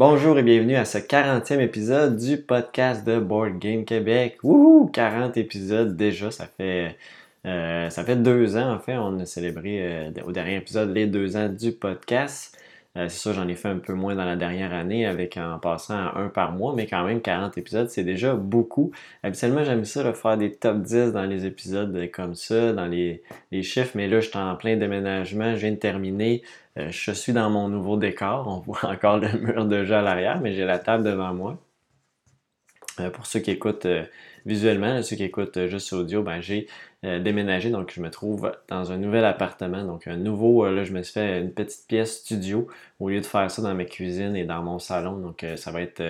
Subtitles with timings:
[0.00, 4.38] Bonjour et bienvenue à ce 40e épisode du podcast de Board Game Québec.
[4.42, 4.86] Wouhou!
[4.86, 6.96] 40 épisodes déjà, ça fait,
[7.44, 8.96] euh, ça fait deux ans en fait.
[8.96, 12.58] On a célébré euh, au dernier épisode les deux ans du podcast.
[12.96, 15.58] Euh, c'est sûr, j'en ai fait un peu moins dans la dernière année avec en
[15.60, 18.90] passant à un par mois, mais quand même 40 épisodes, c'est déjà beaucoup.
[19.22, 23.22] Habituellement, j'aime ça, de faire des top 10 dans les épisodes comme ça, dans les,
[23.52, 26.42] les chiffres, mais là, je suis en plein déménagement, je viens de terminer.
[26.78, 28.46] Euh, je suis dans mon nouveau décor.
[28.48, 31.58] On voit encore le mur de jeu à l'arrière, mais j'ai la table devant moi.
[33.00, 34.04] Euh, pour ceux qui écoutent euh,
[34.46, 36.66] visuellement, ceux qui écoutent juste audio, ben, j'ai
[37.02, 39.84] déménagé, donc je me trouve dans un nouvel appartement.
[39.84, 42.68] Donc un nouveau, là, je me suis fait une petite pièce studio
[43.00, 45.16] au lieu de faire ça dans ma cuisine et dans mon salon.
[45.16, 46.02] Donc ça va être,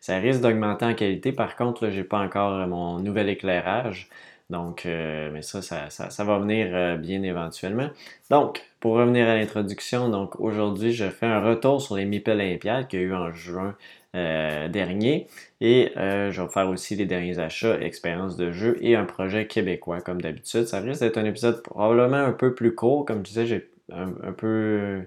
[0.00, 1.32] ça risque d'augmenter en qualité.
[1.32, 4.08] Par contre, je n'ai pas encore mon nouvel éclairage.
[4.50, 7.90] Donc, euh, mais ça ça, va venir euh, bien éventuellement.
[8.30, 12.88] Donc, pour revenir à l'introduction, donc aujourd'hui, je fais un retour sur les MIP Olympiades
[12.88, 13.76] qu'il y a eu en juin
[14.16, 15.26] euh, dernier.
[15.60, 20.00] Et je vais faire aussi les derniers achats, expériences de jeu et un projet québécois,
[20.00, 20.66] comme d'habitude.
[20.66, 23.04] Ça risque d'être un épisode probablement un peu plus court.
[23.04, 25.02] Comme je disais, j'ai un, peu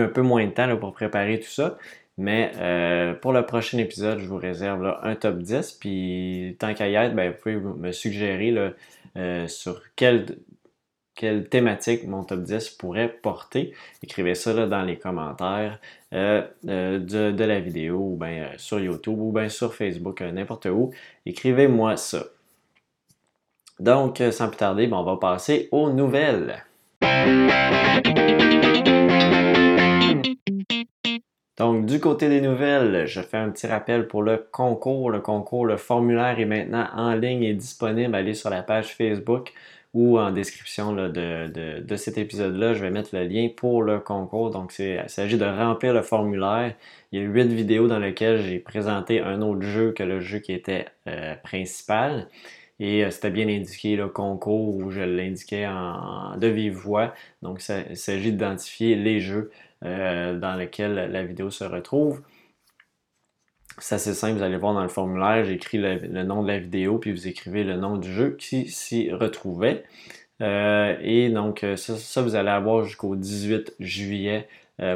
[0.00, 1.76] un peu moins de temps pour préparer tout ça.
[2.16, 5.72] Mais euh, pour le prochain épisode, je vous réserve un top 10.
[5.72, 8.54] Puis tant qu'à y être, ben, vous pouvez me suggérer
[9.16, 10.26] euh, sur quelle,
[11.50, 13.72] thématique mon top 10 pourrait porter.
[14.02, 15.80] Écrivez ça dans les commentaires
[16.12, 20.92] euh, de, la vidéo ou bien sur YouTube ou bien sur Facebook, n'importe où.
[21.26, 22.24] Écrivez-moi ça.
[23.80, 26.64] Donc, sans plus tarder, ben, on va passer aux nouvelles.
[31.56, 35.10] Donc, du côté des nouvelles, je fais un petit rappel pour le concours.
[35.10, 38.14] Le concours, le formulaire est maintenant en ligne et disponible.
[38.14, 39.52] Allez sur la page Facebook
[39.94, 44.50] ou en description de, cet épisode-là, je vais mettre le lien pour le concours.
[44.50, 46.74] Donc, il s'agit de remplir le formulaire.
[47.12, 50.40] Il y a huit vidéos dans lesquelles j'ai présenté un autre jeu que le jeu
[50.40, 52.28] qui était euh, principal.
[52.80, 57.14] Et euh, c'était bien indiqué le concours où je l'indiquais en, de vive voix.
[57.42, 59.52] Donc, il s'agit d'identifier les jeux
[59.84, 62.22] euh, dans lequel la vidéo se retrouve.
[63.78, 66.98] C'est assez simple, vous allez voir dans le formulaire, j'écris le, nom de la vidéo,
[66.98, 69.84] puis vous écrivez le nom du jeu qui s'y retrouvait.
[70.40, 74.48] Euh, et donc, euh, ça, vous allez avoir jusqu'au 18 juillet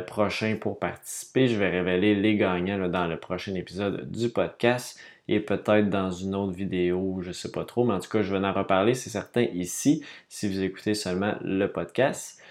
[0.08, 1.46] prochain pour participer.
[1.46, 4.98] Je vais révéler les gagnants dans le prochain épisode du podcast
[5.28, 8.22] et peut-être dans une autre vidéo, je ne sais pas trop, mais en tout cas,
[8.22, 12.42] je vais en reparler, c'est certain, ici, si vous écoutez seulement le podcast.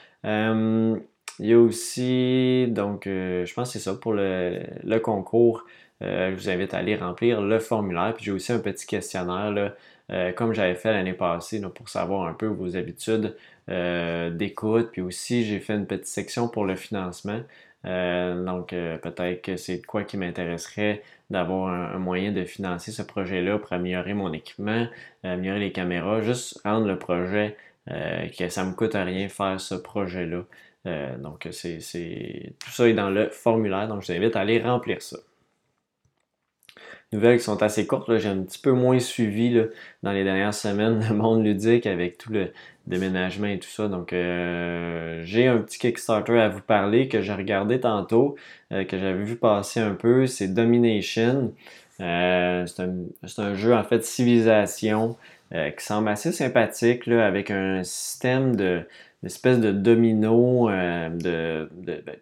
[1.40, 5.66] Il y a aussi, donc, euh, je pense que c'est ça pour le, concours.
[6.02, 8.14] Euh, je vous invite à aller remplir le formulaire.
[8.16, 9.74] Puis j'ai aussi un petit questionnaire,
[10.12, 13.36] euh, comme j'avais fait l'année passée, pour savoir un peu vos habitudes
[13.68, 14.90] d'écoute.
[14.92, 17.42] Puis aussi, j'ai fait une petite section pour le financement.
[17.84, 23.74] donc, peut-être que c'est quoi qui m'intéresserait d'avoir un, moyen de financer ce projet-là pour
[23.74, 24.88] améliorer mon équipement,
[25.24, 29.76] améliorer les caméras, juste rendre le projet que ça me coûte à rien faire ce
[29.76, 30.44] projet-là.
[30.86, 31.80] Euh, donc, c'est,
[32.60, 35.18] tout ça est dans le formulaire, donc je vous invite à aller remplir ça.
[37.14, 39.62] Nouvelles qui sont assez courtes, j'ai un petit peu moins suivi
[40.04, 42.52] dans les dernières semaines le monde ludique avec tout le
[42.86, 43.88] déménagement et tout ça.
[43.88, 48.36] Donc, euh, j'ai un petit Kickstarter à vous parler que j'ai regardé tantôt,
[48.74, 50.28] euh, que j'avais vu passer un peu.
[50.28, 51.54] C'est Domination.
[51.98, 55.18] c'est, un, jeu en fait civilisation
[55.50, 58.84] qui semble assez sympathique avec un système de,
[59.23, 62.16] espèce de domino, euh, de, de ben,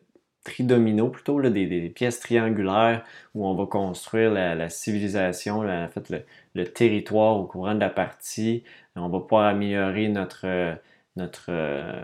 [0.44, 6.12] tridomino plutôt, des, pièces triangulaires où on va construire la, civilisation, en fait
[6.56, 8.64] le, territoire au courant de la partie.
[8.96, 10.78] On va pouvoir améliorer notre,
[11.18, 12.02] notre, euh,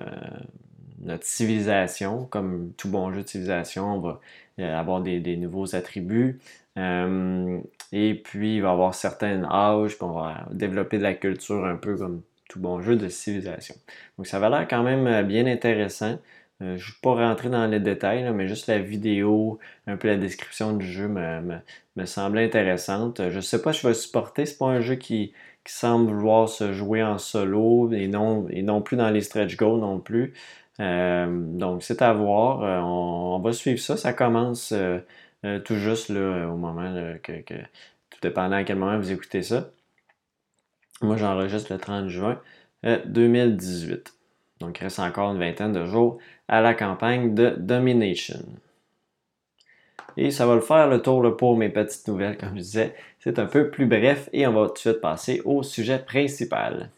[1.00, 4.20] notre civilisation, comme tout bon jeu de civilisation, on va
[4.60, 6.40] euh, avoir des, nouveaux attributs.
[6.78, 11.66] et puis, il va y avoir certains âges, puis on va développer de la culture
[11.66, 13.76] un peu comme tout bon jeu de civilisation.
[14.18, 16.20] Donc ça va l'air quand même euh, bien intéressant.
[16.62, 19.58] Euh, je ne vais pas rentrer dans les détails, mais juste la vidéo,
[19.88, 21.42] un peu la description du jeu me,
[21.96, 23.30] me, intéressante.
[23.30, 25.34] Je ne sais pas si je vais supporter, c'est pas un jeu qui,
[25.66, 29.80] semble vouloir se jouer en solo et non, et non plus dans les stretch goals
[29.80, 30.34] non plus.
[30.80, 32.62] Euh, donc c'est à voir.
[32.84, 33.96] On, va suivre ça.
[33.96, 34.74] Ça commence
[35.64, 37.42] tout juste là, au moment que,
[38.10, 39.72] tout dépendant à quel moment vous écoutez ça.
[41.02, 42.40] Moi, j'enregistre le 30 juin
[42.84, 43.92] 2018.
[43.92, 43.98] Euh,
[44.60, 48.40] Donc, il reste encore une vingtaine de jours à la campagne de Domination.
[50.18, 52.96] Et ça va le faire le tour pour mes petites nouvelles, comme je disais.
[53.20, 56.90] C'est un peu plus bref et on va tout de suite passer au sujet principal.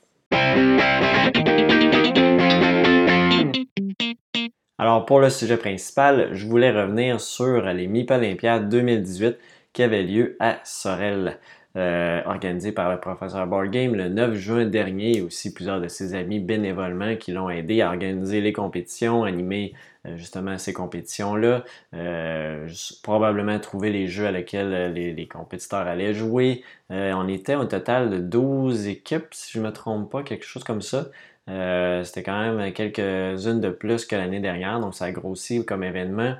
[4.80, 9.38] Alors pour le sujet principal, je voulais revenir sur les MIP Olympiades 2018
[9.72, 11.40] qui avaient lieu à Sorel.
[11.76, 16.14] Euh, organisé par le professeur Boardgame le 9 juin dernier et aussi plusieurs de ses
[16.14, 19.74] amis bénévolement qui l'ont aidé à organiser les compétitions, animer
[20.06, 21.64] euh, justement ces compétitions-là,
[21.96, 22.70] euh,
[23.02, 26.64] probablement trouver les jeux à lesquels les, compétiteurs allaient jouer.
[26.92, 30.64] on était au total de 12 équipes, si je ne me trompe pas, quelque chose
[30.64, 31.08] comme ça.
[31.48, 36.36] C'était quand même quelques-unes de plus que l'année dernière, donc ça a grossi comme événement.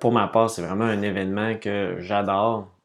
[0.00, 2.75] pour ma part, c'est vraiment un événement que j'adore.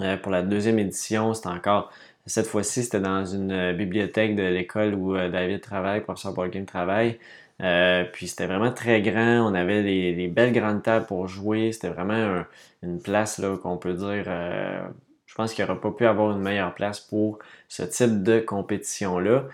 [0.00, 1.90] Euh, pour la deuxième édition, c'était encore,
[2.26, 6.66] cette fois-ci, c'était dans une euh, bibliothèque de l'école où euh, David travaille, professeur Game
[6.66, 7.18] travaille.
[8.12, 9.50] puis c'était vraiment très grand.
[9.50, 11.72] On avait des, belles grandes tables pour jouer.
[11.72, 12.44] C'était vraiment
[12.82, 14.24] une place là qu'on peut dire.
[15.26, 17.38] je pense qu'il n'aurait pas pu avoir une meilleure place pour
[17.68, 19.44] ce type de compétition-là.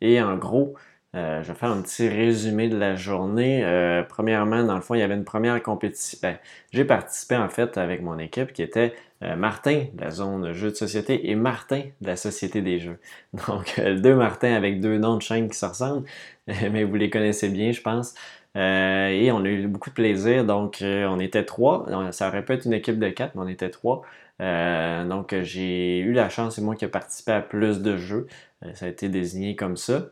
[0.00, 0.74] et en gros,
[1.18, 3.64] euh, je vais faire un petit résumé de la journée.
[3.64, 6.18] Euh, premièrement, dans le fond, il y avait une première compétition.
[6.22, 6.38] Ben,
[6.72, 8.94] j'ai participé en fait avec mon équipe qui était
[9.24, 12.98] euh, Martin de la zone jeux de société et Martin de la Société des jeux.
[13.48, 16.06] Donc, deux Martins avec deux noms de chaînes qui se ressemblent,
[16.46, 18.14] mais vous les connaissez bien, je pense.
[18.54, 20.44] et on a eu beaucoup de plaisir.
[20.44, 21.86] Donc, on était trois.
[22.12, 24.02] Ça aurait pu être une équipe de quatre, mais on était trois.
[24.40, 28.26] donc, j'ai eu la chance, c'est moi qui ai participé à plus de jeux.
[28.74, 30.10] ça a été désigné comme ça.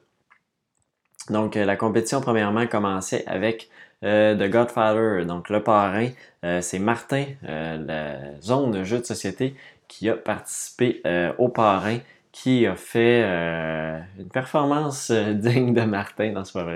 [1.30, 3.68] Donc, euh, la compétition, premièrement, commençait avec
[4.04, 6.08] euh, The Godfather, donc le parrain.
[6.44, 9.54] Euh, c'est Martin, la zone de jeu de société,
[9.88, 11.02] qui a participé
[11.38, 11.98] au parrain,
[12.32, 13.22] qui a fait
[14.18, 16.66] une performance digne de Martin, non, c'est pas.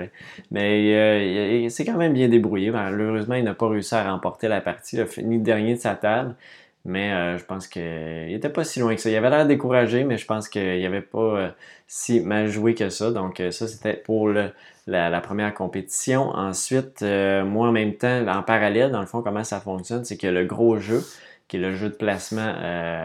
[0.49, 2.71] Mais il s'est quand même bien débrouillé.
[2.71, 4.95] Malheureusement, il n'a pas réussi à remporter la partie.
[4.95, 6.35] Il a fini dernier de sa table.
[6.83, 9.09] Mais euh, je pense qu'il n'était pas si loin que ça.
[9.09, 11.49] Il avait l'air découragé, mais je pense qu'il avait pas euh,
[11.87, 13.11] si mal joué que ça.
[13.11, 14.29] Donc euh, ça, c'était pour
[14.87, 16.29] la, première compétition.
[16.29, 20.27] Ensuite, moi en même temps, en parallèle, dans le fond, comment ça fonctionne, c'est que
[20.27, 21.03] le gros jeu,
[21.47, 22.53] qui est le jeu de placement,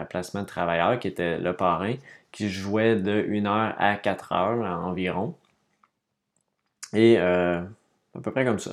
[0.09, 1.93] placement de travailleurs, qui était le parrain,
[2.31, 5.35] qui jouait de 1h à 4 heures environ.
[6.93, 7.63] Et à
[8.23, 8.71] peu près comme ça.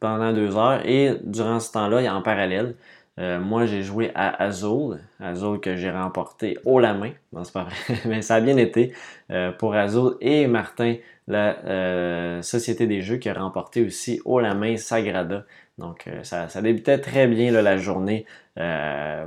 [0.00, 0.86] Pendant deux heures.
[0.86, 2.76] Et durant ce temps-là, en parallèle,
[3.18, 7.10] euh, moi, j'ai joué à Azul, Azul que j'ai remporté haut la main.
[7.32, 8.92] Non, c'est pas vrai, mais ça a bien été
[9.30, 14.38] euh, pour Azul et Martin, la euh, Société des Jeux, qui a remporté aussi haut
[14.38, 15.44] la main Sagrada.
[15.78, 18.26] Donc, ça, débutait très bien la journée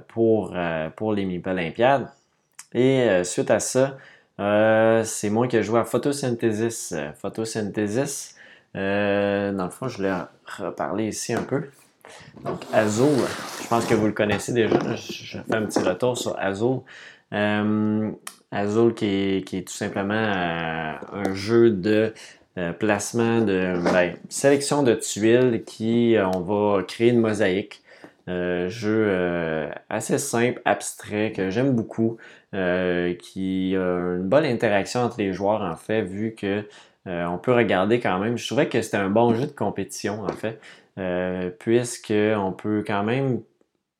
[0.09, 0.53] pour,
[0.97, 2.09] pour les Olympiades.
[2.73, 3.95] Et suite à ça,
[5.05, 6.93] c'est moi qui ai joué à Photosynthesis.
[7.21, 8.35] Photosynthesis,
[8.73, 10.13] dans le fond, je voulais
[10.45, 11.63] reparler ici un peu.
[12.43, 13.07] Donc, Azul,
[13.61, 14.77] je pense que vous le connaissez déjà.
[14.95, 16.79] Je, fais un petit retour sur Azul.
[17.33, 18.11] Euh,
[18.51, 22.13] Azul qui est, tout simplement euh, un jeu de
[22.57, 27.81] euh, placement de ben, sélection de tuiles qui on va créer une mosaïque.
[28.27, 32.17] jeu assez simple, abstrait, que j'aime beaucoup,
[32.51, 36.65] qui a une bonne interaction entre les joueurs en fait, vu que
[37.05, 38.37] on peut regarder quand même.
[38.37, 40.59] Je trouvais que c'était un bon jeu de compétition en fait.
[41.01, 43.41] Euh, puisqu'on peut quand même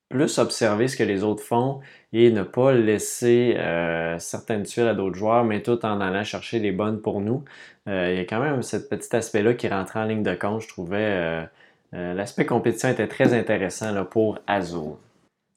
[0.09, 1.80] plus observer ce que les autres font
[2.13, 6.59] et ne pas laisser euh, certaines tuiles à d'autres joueurs, mais tout en allant chercher
[6.59, 7.44] les bonnes pour nous.
[7.87, 10.61] Euh, il y a quand même ce petit aspect-là qui rentrait en ligne de compte.
[10.61, 11.47] Je trouvais
[11.94, 14.94] l'aspect compétition était très intéressant pour Azul.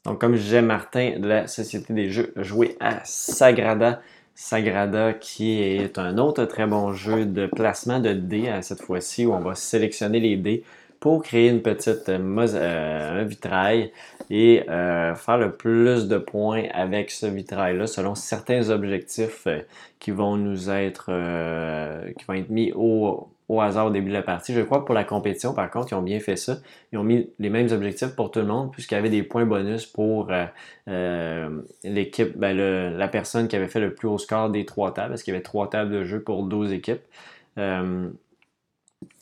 [0.04, 4.00] Donc, comme je disais, Martin de la Société des Jeux joué à Sagrada.
[4.36, 9.26] Sagrada, qui est un autre très bon jeu de placement de dés à cette fois-ci,
[9.26, 10.64] où on va sélectionner les dés
[11.04, 13.92] pour créer une petite euh, euh, vitrail
[14.30, 19.46] et euh, faire le plus de points avec ce vitrail-là selon certains objectifs
[19.98, 21.10] qui vont nous être
[22.16, 23.28] qui vont être mis au,
[23.60, 24.54] hasard au début de la partie.
[24.54, 26.56] Je crois que pour la compétition, par contre, ils ont bien fait ça.
[26.90, 29.44] Ils ont mis les mêmes objectifs pour tout le monde, puisqu'il y avait des points
[29.44, 30.32] bonus pour
[31.84, 32.56] l'équipe, ben,
[32.96, 35.36] la personne qui avait fait le plus haut score des trois tables, parce qu'il y
[35.36, 37.02] avait trois tables de jeu pour 12 équipes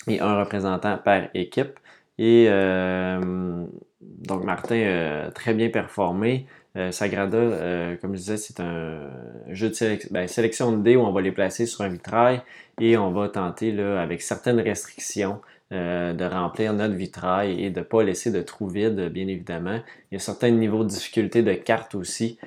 [0.09, 1.79] et un représentant par équipe.
[2.19, 3.65] Et euh,
[4.01, 6.47] donc Martin a très bien performé.
[6.77, 9.11] Euh, Sagrada, euh, comme je disais, c'est un
[9.49, 12.41] jeu de ben, sélection de dés où on va les placer sur un vitrail
[12.81, 15.41] et on va tenter, là, avec certaines restrictions,
[15.71, 19.81] de remplir notre vitrail et de ne pas laisser de trous vides, bien évidemment.
[20.11, 22.39] Il y a certains niveaux de difficulté de cartes aussi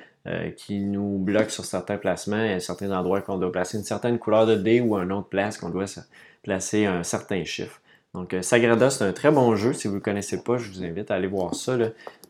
[0.56, 2.36] qui nous bloquent sur certains placements.
[2.36, 5.58] A certains endroits qu'on doit placer une certaine couleur de dés ou un autre place
[5.58, 5.86] qu'on doit
[6.46, 7.80] placer un certain chiffre.
[8.14, 9.72] Donc, euh, Sagrada, c'est un très bon jeu.
[9.72, 11.76] Si vous ne le connaissez pas, je vous invite à aller voir ça.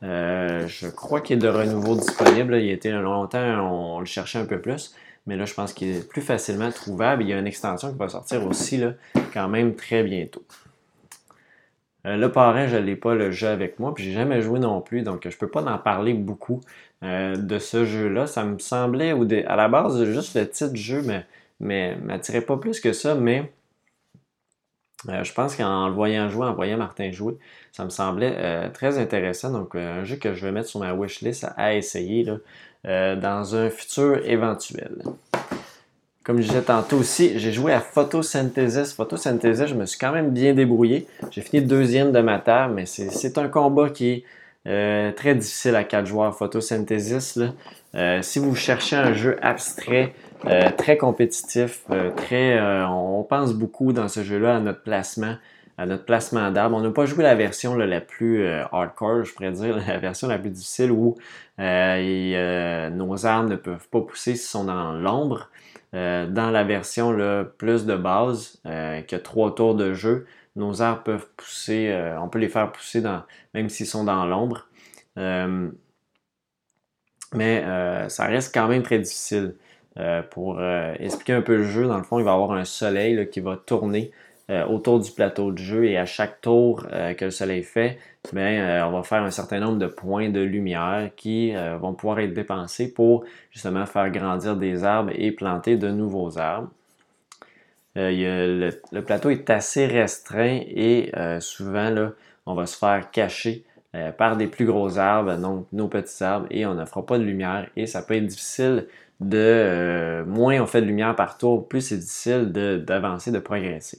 [0.02, 2.56] Euh, je crois qu'il est de renouveau disponible.
[2.56, 4.94] Il était longtemps, on, le cherchait un peu plus.
[5.26, 7.22] Mais là, je pense qu'il est plus facilement trouvable.
[7.22, 8.94] Il y a une extension qui va sortir aussi là,
[9.32, 10.42] quand même très bientôt.
[12.06, 12.32] Euh, le
[12.68, 15.22] je ne l'ai pas le jeu avec moi, puis j'ai jamais joué non plus, donc
[15.24, 16.60] je ne peux pas en parler beaucoup
[17.02, 18.26] euh, de ce jeu-là.
[18.26, 19.12] Ça me semblait
[19.46, 21.26] à la base juste le titre du jeu, mais,
[21.60, 23.52] mais m'attirait pas plus que ça, mais
[25.08, 27.36] euh, je pense qu'en le voyant jouer, en voyant Martin jouer,
[27.72, 29.50] ça me semblait très intéressant.
[29.50, 32.26] Donc, un jeu que je vais mettre sur ma wishlist à essayer
[32.84, 35.02] dans un futur éventuel.
[36.26, 38.94] Comme je disais tantôt aussi, j'ai joué à Photosynthesis.
[38.94, 41.06] Photosynthesis, je me suis quand même bien débrouillé.
[41.30, 44.24] J'ai fini deuxième de ma table, mais c'est un combat qui est
[44.66, 46.36] euh, très difficile à quatre joueurs.
[46.36, 47.38] Photosynthesis,
[47.94, 50.14] euh, si vous cherchez un jeu abstrait,
[50.44, 51.84] euh, très compétitif,
[52.16, 55.36] très, on pense beaucoup dans ce jeu-là à notre placement,
[55.78, 56.76] à notre placement d'arbres.
[56.76, 60.38] On n'a pas joué la version la plus hardcore, je pourrais dire, la version la
[60.38, 61.16] plus difficile où
[61.58, 65.48] nos arbres ne peuvent pas pousser s'ils sont dans l'ombre.
[65.94, 67.16] Euh, dans la version
[67.58, 70.26] plus de base, euh, qui a trois tours de jeu,
[70.56, 73.02] nos arbres peuvent pousser, euh, on peut les faire pousser
[73.54, 74.68] même s'ils sont dans l'ombre.
[77.34, 77.64] mais
[78.08, 79.56] ça reste quand même très difficile.
[80.30, 80.60] Pour
[80.98, 83.40] expliquer un peu le jeu, dans le fond, il va y avoir un soleil qui
[83.40, 84.10] va tourner
[84.48, 85.86] euh, autour du plateau de jeu.
[85.86, 87.98] Et à chaque tour euh, que le soleil fait,
[88.32, 92.32] euh, on va faire un certain nombre de points de lumière qui vont pouvoir être
[92.32, 96.70] dépensés pour justement faire grandir des arbres et planter de nouveaux arbres.
[97.96, 101.10] le, plateau est assez restreint et
[101.40, 102.12] souvent là,
[102.46, 103.64] on va se faire cacher
[104.16, 107.24] par des plus gros arbres, donc nos petits arbres, et on ne fera pas de
[107.24, 107.68] lumière.
[107.76, 108.86] Et ça peut être difficile
[109.20, 112.52] de moins on fait de lumière par tour, plus c'est difficile
[112.84, 113.98] d'avancer, de progresser.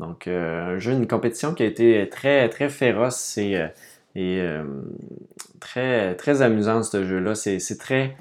[0.00, 3.68] Donc, euh, un jeu, une compétition qui a été très, très féroce et, euh,
[4.16, 4.64] euh,
[5.60, 7.34] très, très amusant, ce jeu-là.
[7.34, 8.16] C'est très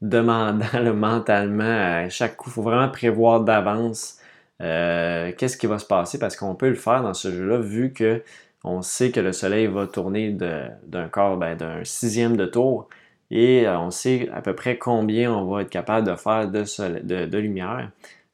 [0.00, 1.64] demandant mentalement.
[2.04, 4.18] À chaque coup, il faut vraiment prévoir d'avance
[4.60, 8.22] qu'est-ce qui va se passer parce qu'on peut le faire dans ce jeu-là vu que
[8.62, 12.88] on sait que le soleil va tourner d'un corps, ben, d'un sixième de tour
[13.32, 17.90] et on sait à peu près combien on va être capable de faire de lumière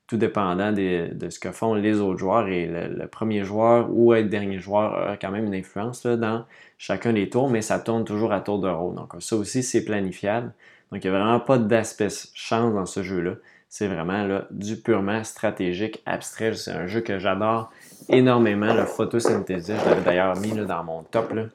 [0.09, 2.49] tout dépendant de, ce que font les autres joueurs.
[2.49, 6.45] Et le, premier joueur ou le dernier joueur a quand même une influence dans
[6.78, 8.95] chacun des tours, mais ça tourne toujours à tour de rôle.
[8.97, 10.52] Donc ça aussi, c'est planifiable.
[10.90, 13.35] Donc il n'y a vraiment pas d'aspect chance dans ce jeu-là.
[13.69, 16.55] C'est vraiment du purement stratégique, abstrait.
[16.55, 17.71] C'est un jeu que j'adore
[18.09, 19.75] énormément, le photosynthesis.
[19.85, 21.49] Je l'avais d'ailleurs mis dans mon top, euh,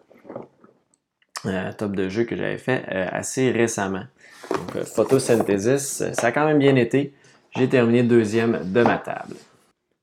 [1.78, 4.04] top de jeu que j'avais fait euh, assez récemment.
[4.52, 7.14] Donc, euh, photosynthesis, ça a quand même bien été
[7.56, 9.36] j'ai terminé deuxième de ma table.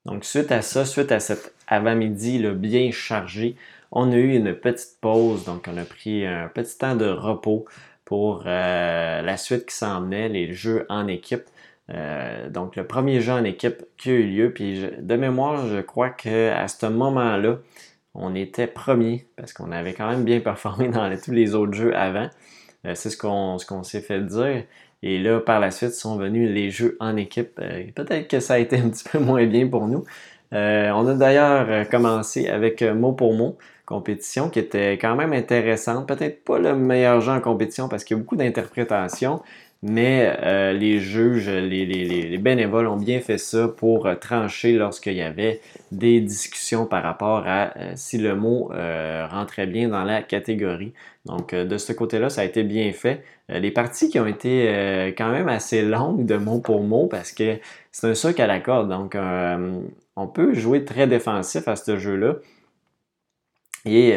[0.04, 3.56] Donc, suite à ça, suite à cet avant-midi bien chargé,
[3.92, 5.44] on a eu une petite pause.
[5.44, 7.64] Donc, on a pris un petit temps de repos
[8.04, 11.44] pour euh, la suite qui s'en venait, les jeux en équipe.
[11.90, 14.52] Euh, donc, le premier jeu en équipe qui a eu lieu.
[14.52, 17.58] Puis, de mémoire, je crois qu'à ce moment-là,
[18.14, 21.96] on était premier parce qu'on avait quand même bien performé dans tous les autres jeux
[21.96, 22.28] avant.
[22.86, 24.64] Euh, c'est ce qu'on s'est fait dire.
[25.02, 27.58] Et là, par la suite, sont venus les jeux en équipe.
[27.60, 30.04] Euh, peut-être que ça a été un petit peu moins bien pour nous.
[30.52, 36.06] Euh, on a d'ailleurs commencé avec mot pour mot compétition qui était quand même intéressante.
[36.06, 39.42] Peut-être pas le meilleur jeu en compétition parce qu'il y a beaucoup d'interprétations,
[39.82, 45.22] mais euh, les juges, les, bénévoles ont bien fait ça pour euh, trancher lorsqu'il y
[45.22, 45.60] avait
[45.90, 48.70] des discussions par rapport à euh, si le mot
[49.30, 50.92] rentrait bien dans la catégorie.
[51.26, 53.22] Donc de ce côté-là, ça a été bien fait.
[53.48, 57.58] les parties qui ont été quand même assez longues de mot pour mot parce que
[57.92, 58.88] c'est un sucre à la corde.
[58.88, 59.16] Donc
[60.16, 62.36] on peut jouer très défensif à ce jeu-là.
[63.84, 64.14] Et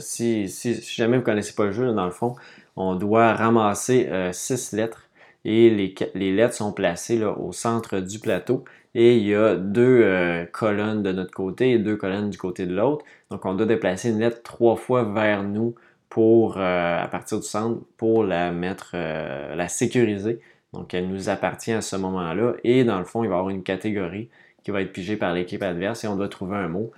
[0.00, 2.34] si, si, jamais vous ne connaissez pas le jeu, dans le fond,
[2.76, 5.08] on doit ramasser euh, six lettres
[5.44, 8.64] et les, lettres sont placées au centre du plateau
[8.94, 12.66] et il y a deux euh, colonnes de notre côté et deux colonnes du côté
[12.66, 13.04] de l'autre.
[13.30, 15.74] Donc on doit déplacer une lettre trois fois vers nous
[16.08, 20.40] pour euh, à partir du centre pour la mettre, la sécuriser.
[20.72, 23.50] Donc elle nous appartient à ce moment-là et dans le fond il va y avoir
[23.50, 24.30] une catégorie
[24.62, 26.92] qui va être pigée par l'équipe adverse et on doit trouver un mot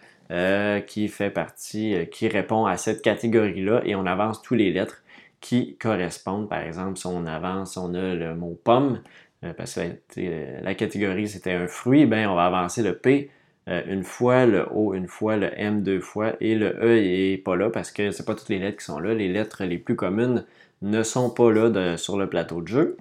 [0.87, 5.04] qui fait partie, qui répond à cette catégorie-là et on avance tous les lettres
[5.45, 6.49] qui correspondent.
[6.49, 9.01] Par exemple, si on avance, on a le mot pomme,
[9.45, 9.81] euh, parce que
[10.17, 13.31] euh, la catégorie c'était un fruit, ben on va avancer le P
[13.69, 17.37] euh, une fois, le O une fois, le M deux fois, et le E n'est
[17.37, 19.13] pas là parce que c'est pas toutes les lettres qui sont là.
[19.13, 20.47] Les lettres les plus communes
[20.81, 22.97] ne sont pas là sur le plateau de jeu.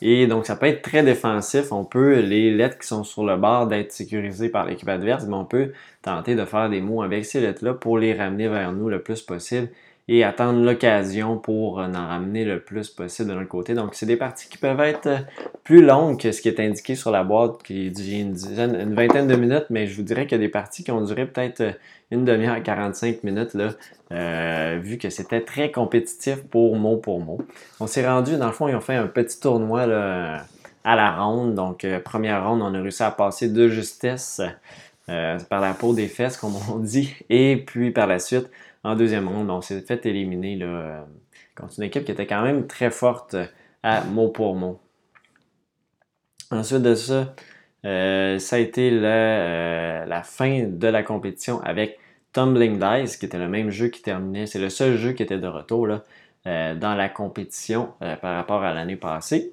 [0.00, 1.72] Et donc, ça peut être très défensif.
[1.72, 5.36] On peut, les lettres qui sont sur le bord d'être sécurisées par l'équipe adverse, mais
[5.36, 5.72] on peut
[6.02, 9.22] tenter de faire des mots avec ces lettres-là pour les ramener vers nous le plus
[9.22, 9.68] possible
[10.08, 13.74] et attendre l'occasion pour en ramener le plus possible de notre côté.
[13.74, 15.08] Donc, c'est des parties qui peuvent être
[15.64, 19.28] plus longues que ce qui est indiqué sur la boîte, qui dit une, une vingtaine
[19.28, 21.62] de minutes, mais je vous dirais qu'il y a des parties qui ont duré peut-être
[22.12, 23.70] une demi-heure, 45 minutes, là,
[24.12, 27.40] euh, vu que c'était très compétitif pour mot pour mot.
[27.80, 30.44] On s'est rendu, dans le fond, ils ont fait un petit tournoi là,
[30.84, 31.54] à la ronde.
[31.54, 34.42] Donc, euh, première ronde, on a réussi à passer de justesse
[35.08, 37.14] euh, par la peau des fesses, comme on dit.
[37.30, 38.50] Et puis, par la suite,
[38.84, 41.06] en deuxième ronde, on s'est fait éliminer là,
[41.56, 43.36] contre une équipe qui était quand même très forte
[43.82, 44.80] à mot pour mot.
[46.50, 47.34] Ensuite de ça,
[47.84, 51.98] ça a été la, fin de la compétition avec
[52.32, 54.46] Tumbling Dice, qui était le même jeu qui terminait.
[54.46, 55.88] C'est le seul jeu qui était de retour
[56.46, 59.52] euh, dans la compétition euh, par rapport à l'année passée.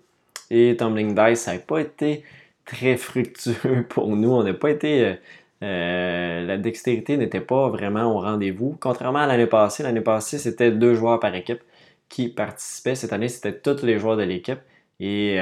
[0.50, 2.24] Et Tumbling Dice, ça n'a pas été
[2.66, 4.32] très fructueux pour nous.
[4.32, 5.18] On n'a pas été.
[5.64, 8.78] Euh, la dextérité n'était pas vraiment au rendez-vous.
[8.80, 11.62] Contrairement à l'année passée, l'année passée, c'était deux joueurs par équipe
[12.10, 12.96] qui participaient.
[12.96, 14.60] Cette année, c'était tous les joueurs de l'équipe.
[15.00, 15.38] Et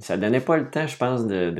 [0.00, 1.50] ça ne donnait pas le temps, je pense, de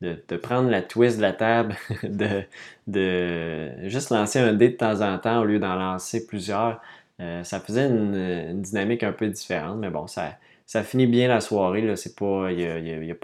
[0.00, 2.42] de, prendre la twist de la table, de,
[2.86, 6.80] de juste lancer un dé de temps en temps au lieu d'en lancer plusieurs.
[7.20, 10.36] Euh, ça faisait une, dynamique un peu différente, mais bon, ça,
[10.66, 11.82] ça finit bien la soirée.
[11.82, 12.14] Là, c'est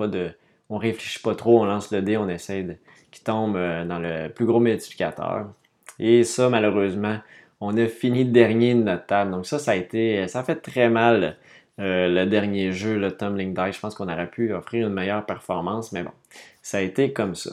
[0.09, 0.31] de,
[0.69, 2.79] on réfléchit pas trop, on lance le dé, on essaie
[3.15, 5.47] qu'il tombe euh, dans le plus gros multiplicateur.
[5.99, 7.19] Et ça, malheureusement,
[7.61, 9.31] on a fini dernier de notre table.
[9.31, 11.37] Donc ça, ça a été, ça a fait très mal
[11.81, 15.27] euh, le dernier jeu, le Tumbling Dice, je pense qu'on aurait pu offrir une meilleure
[15.27, 16.13] performance, mais bon,
[16.63, 17.51] ça a été comme ça.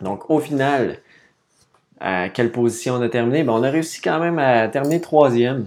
[0.00, 0.98] Donc, au final,
[2.00, 3.44] à quelle position on a terminé?
[3.48, 5.66] on a réussi quand même à terminer troisième,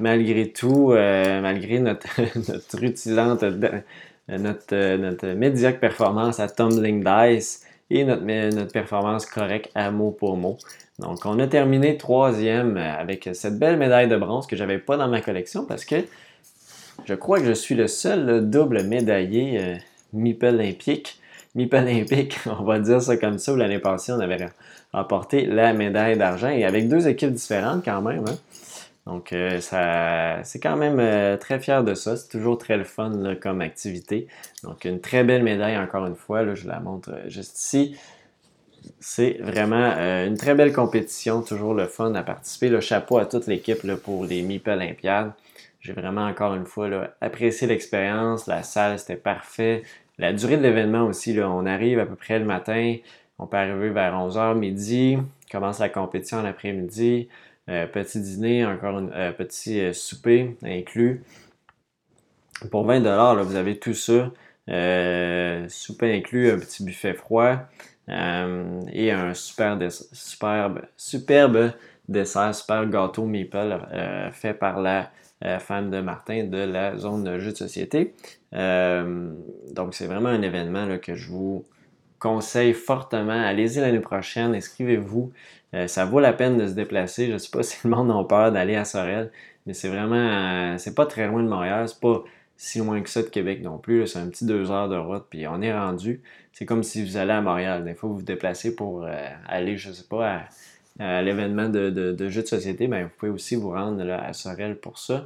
[0.00, 2.08] malgré tout, euh, malgré notre,
[2.52, 2.78] notre
[4.28, 10.36] notre, notre médiocre performance à Tumbling Dice et notre, notre performance correcte à mot pour
[10.36, 10.58] mot.
[10.98, 15.08] Donc, on a terminé troisième avec cette belle médaille de bronze que j'avais pas dans
[15.08, 15.96] ma collection parce que
[17.04, 19.76] je crois que je suis le seul double médaillé euh,
[20.12, 21.18] MIP olympique.
[21.54, 24.48] MIP olympique, on va dire ça comme ça, l'année passée, on avait
[24.92, 28.24] remporté la médaille d'argent et avec deux équipes différentes quand même.
[28.28, 28.36] Hein.
[29.06, 32.16] Donc, euh, c'est quand même euh, très fier de ça.
[32.16, 34.28] C'est toujours très le fun comme activité.
[34.62, 36.54] Donc, une très belle médaille, encore une fois.
[36.54, 37.96] Je la montre juste ici.
[39.00, 39.92] C'est vraiment
[40.24, 42.68] une très belle compétition, toujours le fun à participer.
[42.68, 45.32] Le chapeau à toute l'équipe pour les MIP Olympiades.
[45.80, 46.88] J'ai vraiment encore une fois
[47.20, 48.46] apprécié l'expérience.
[48.46, 49.82] La salle, c'était parfait.
[50.18, 52.96] La durée de l'événement aussi, on arrive à peu près le matin.
[53.38, 55.18] On peut arriver vers 11h midi.
[55.50, 57.28] Commence la compétition l'après-midi.
[57.68, 61.22] Euh, petit dîner, encore un euh, petit euh, souper inclus.
[62.70, 64.32] Pour 20 là, vous avez tout ça.
[65.68, 67.56] souper inclus, un petit buffet froid
[68.08, 71.72] et un super superbe, superbe
[72.08, 73.78] dessert, super gâteau maple
[74.32, 75.10] fait par la
[75.58, 78.14] fan de Martin de la zone de jeux de société.
[78.52, 81.64] Donc, c'est vraiment un événement que je vous
[82.22, 83.32] conseille fortement.
[83.32, 85.32] Allez-y l'année prochaine, inscrivez-vous.
[85.74, 87.26] Euh, ça vaut la peine de se déplacer.
[87.26, 89.32] Je ne sais pas si le monde a peur d'aller à Sorel,
[89.66, 91.88] mais c'est vraiment, c'est pas très loin de Montréal.
[91.88, 92.22] C'est pas
[92.56, 94.06] si loin que ça de Québec non plus.
[94.06, 96.22] C'est un petit deux heures de route, puis on est rendu.
[96.52, 97.84] C'est comme si vous allez à Montréal.
[97.84, 99.04] Des fois, vous vous déplacez pour
[99.48, 100.42] aller, je sais pas,
[101.00, 104.78] à l'événement de, de, jeux de société, ben, vous pouvez aussi vous rendre à Sorel
[104.78, 105.24] pour ça.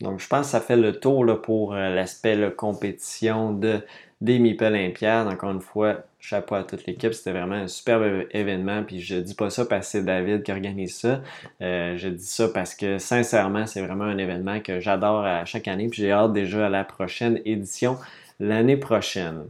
[0.00, 3.80] Donc, je pense que ça fait le tour pour euh, l'aspect compétition de,
[4.20, 5.26] des MIP Olympiades.
[5.28, 7.12] Encore une fois, chapeau à toute l'équipe.
[7.12, 8.82] C'était vraiment un superbe événement.
[8.82, 11.22] Puis je dis pas ça parce que c'est David qui organise ça.
[11.62, 15.68] Euh, je dis ça parce que sincèrement, c'est vraiment un événement que j'adore à chaque
[15.68, 15.88] année.
[15.88, 17.98] Puis j'ai hâte déjà à la prochaine édition
[18.40, 19.44] l'année prochaine.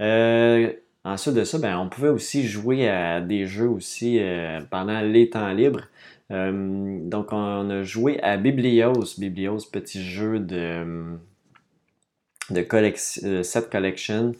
[0.00, 5.00] Euh, Ensuite de ça, ben, on pouvait aussi jouer à des jeux aussi euh, pendant
[5.00, 5.88] les temps libres.
[6.28, 9.18] Donc, on a joué à Biblios.
[9.18, 11.16] Biblios, petit jeu de,
[12.50, 12.66] de
[13.24, 14.32] euh, set collection.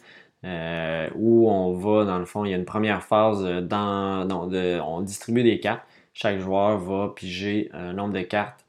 [1.15, 4.27] où on va, dans le fond, il y a une première phase dans,
[4.85, 5.83] on distribue des cartes.
[6.13, 8.65] Chaque joueur va piger un nombre de cartes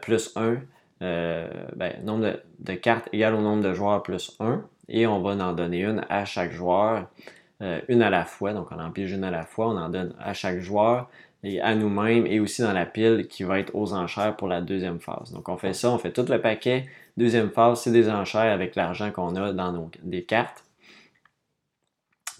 [0.00, 0.56] plus 1.
[1.00, 5.52] ben, nombre de, cartes égal au nombre de joueurs plus 1 et on va en
[5.52, 7.08] donner une à chaque joueur,
[7.62, 8.52] euh, une à la fois.
[8.52, 11.08] Donc on en pige une à la fois, on en donne à chaque joueur
[11.42, 14.60] et à nous-mêmes et aussi dans la pile qui va être aux enchères pour la
[14.60, 15.32] deuxième phase.
[15.32, 16.86] Donc on fait ça, on fait tout le paquet.
[17.16, 20.64] Deuxième phase, c'est des enchères avec l'argent qu'on a dans des cartes.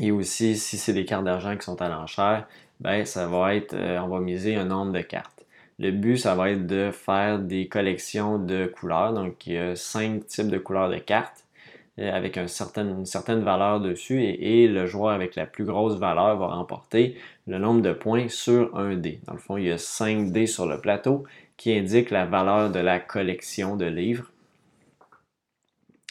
[0.01, 2.49] Et aussi, si c'est des cartes d'argent qui sont à l'enchère,
[2.81, 5.47] ben ça va être, euh, on va miser un nombre de cartes.
[5.79, 9.13] Le but, ça va être de faire des collections de couleurs.
[9.13, 11.41] Donc, il y a cinq types de couleurs de cartes.
[11.97, 17.17] avec une certaine valeur dessus et, le joueur avec la plus grosse valeur va remporter
[17.47, 19.21] le nombre de points sur un dé.
[19.27, 21.23] Dans le fond, il y a 5 dés sur le plateau
[21.57, 24.34] qui indiquent la valeur de la collection de livres.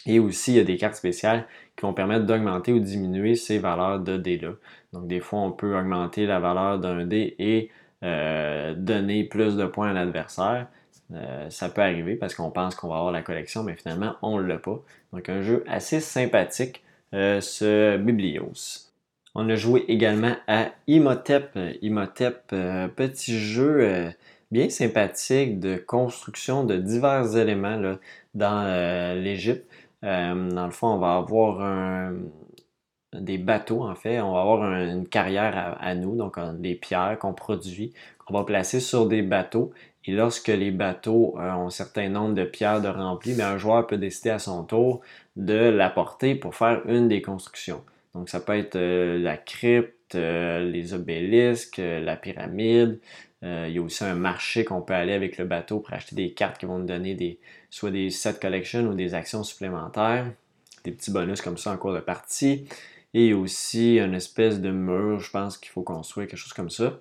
[0.06, 3.58] Et aussi, il y a des cartes spéciales qui vont permettre d'augmenter ou diminuer ces
[3.58, 4.54] valeurs de dés-là.
[4.92, 7.70] Donc, des fois, on peut augmenter la valeur d'un dé et
[8.04, 10.68] euh, donner plus de points à l'adversaire.
[11.14, 14.40] Euh, ça peut arriver parce qu'on pense qu'on va avoir la collection, mais finalement, on
[14.40, 14.82] ne l'a pas.
[15.14, 18.90] Donc, un jeu assez sympathique, euh, ce Biblios.
[19.36, 21.58] On a joué également à Imhotep.
[21.82, 22.50] Imhotep,
[22.96, 24.14] petit jeu
[24.52, 27.98] bien sympathique de construction de divers éléments
[28.36, 29.66] dans l'Égypte.
[30.04, 32.12] Dans le fond, on va avoir
[33.14, 34.20] des bateaux, en fait.
[34.20, 37.94] On va avoir une carrière à, nous, donc des pierres qu'on produit,
[38.26, 39.72] qu'on va placer sur des bateaux
[40.06, 43.88] et lorsque les bateaux euh, ont un certain nombre de pierres de rempli, un joueur
[43.88, 45.02] peut décider à son tour
[45.36, 47.84] de l'apporter pour faire une des constructions.
[48.14, 53.00] Donc ça peut être euh, la crypte, euh, les obélisques, la pyramide.
[53.42, 56.32] il y a aussi un marché qu'on peut aller avec le bateau pour acheter des
[56.34, 57.40] cartes qui vont nous donner des,
[57.74, 60.32] soit des set collection ou des actions supplémentaires.
[60.84, 62.68] Des petits bonus comme ça en cours de partie.
[63.16, 67.00] Et aussi une espèce de mur, je pense qu'il faut construire quelque chose comme ça.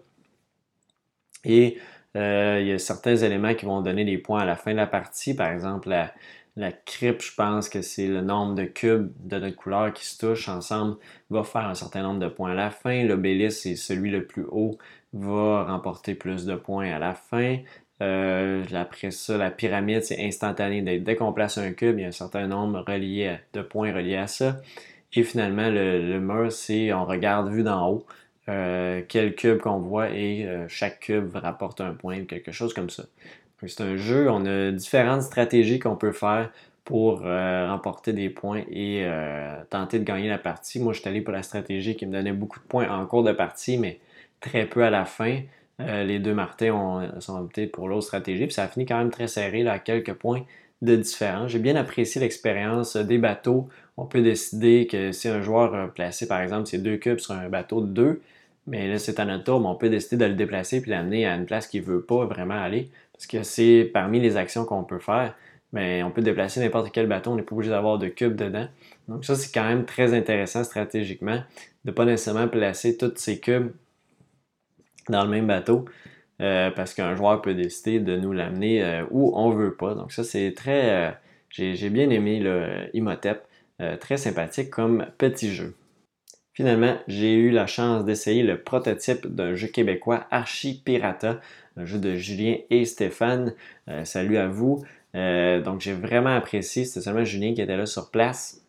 [1.44, 1.78] Et
[2.16, 4.76] euh, il y a certains éléments qui vont donner des points à la fin de
[4.76, 5.35] la partie.
[5.35, 6.14] Par exemple, la,
[6.56, 10.48] la je pense que c'est le nombre de cubes de notre couleur qui se touchent
[10.48, 10.96] ensemble,
[11.28, 13.04] va faire un certain nombre de points à la fin.
[13.04, 14.78] L'obélisque, c'est celui le plus haut,
[15.12, 17.58] va remporter plus de points à la fin.
[18.02, 20.82] Euh, après la pyramide, c'est instantané.
[20.98, 24.26] Dès, qu'on place un cube, il y a un certain nombre de points reliés à
[24.26, 24.60] ça.
[25.12, 28.06] Et finalement, le, mur, c'est on regarde vu d'en haut.
[28.48, 32.74] Euh, quel cube qu'on voit et euh, chaque cube rapporte un point ou quelque chose
[32.74, 33.04] comme ça.
[33.64, 36.50] C'est un jeu, on a différentes stratégies qu'on peut faire
[36.84, 39.06] pour remporter des points et
[39.70, 40.80] tenter de gagner la partie.
[40.80, 43.22] Moi, je suis allé pour la stratégie qui me donnait beaucoup de points en cours
[43.22, 44.00] de partie, mais
[44.40, 45.42] très peu à la fin.
[46.05, 49.11] Les deux Martins ont, sont optés pour l'autre stratégie, puis ça a fini quand même
[49.11, 50.45] très serré, à quelques points
[50.83, 51.51] de différence.
[51.51, 53.68] J'ai bien apprécié l'expérience des bateaux.
[53.97, 57.35] On peut décider que si un joueur a placé, par exemple, ses deux cubes sur
[57.35, 58.23] un bateau de deux,
[58.66, 61.27] mais là, c'est à notre tour, mais on peut décider de le déplacer puis l'amener
[61.27, 62.90] à une place qu'il ne veut pas vraiment aller.
[63.12, 65.35] Parce que c'est parmi les actions qu'on peut faire.
[65.73, 68.66] Mais on peut déplacer n'importe quel bateau, on n'est pas obligé d'avoir de cubes dedans.
[69.09, 71.37] Donc ça, c'est quand même très intéressant stratégiquement
[71.85, 73.71] de ne pas nécessairement placer tous ces cubes
[75.08, 75.86] dans le même bateau.
[76.42, 79.94] Euh, parce qu'un joueur peut décider de nous l'amener euh, où on veut pas.
[79.94, 81.08] Donc ça, c'est très...
[81.08, 81.10] Euh,
[81.50, 83.46] j'ai bien aimé le Imhotep.
[84.00, 85.74] très sympathique comme petit jeu.
[86.54, 91.40] Finalement, j'ai eu la chance d'essayer le prototype d'un jeu québécois Archi Pirata,
[91.76, 93.54] un jeu de Julien et Stéphane.
[94.04, 94.82] Salut à vous.
[95.12, 98.62] Donc j'ai vraiment apprécié, c'était seulement Julien qui était là sur place.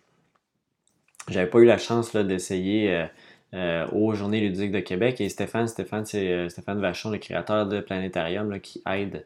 [1.30, 3.06] J'avais pas eu la chance d'essayer
[3.54, 7.80] euh, aux Journées ludiques de Québec et Stéphane, Stéphane, c'est Stéphane Vachon, le créateur de
[7.80, 9.26] Planétarium, qui aide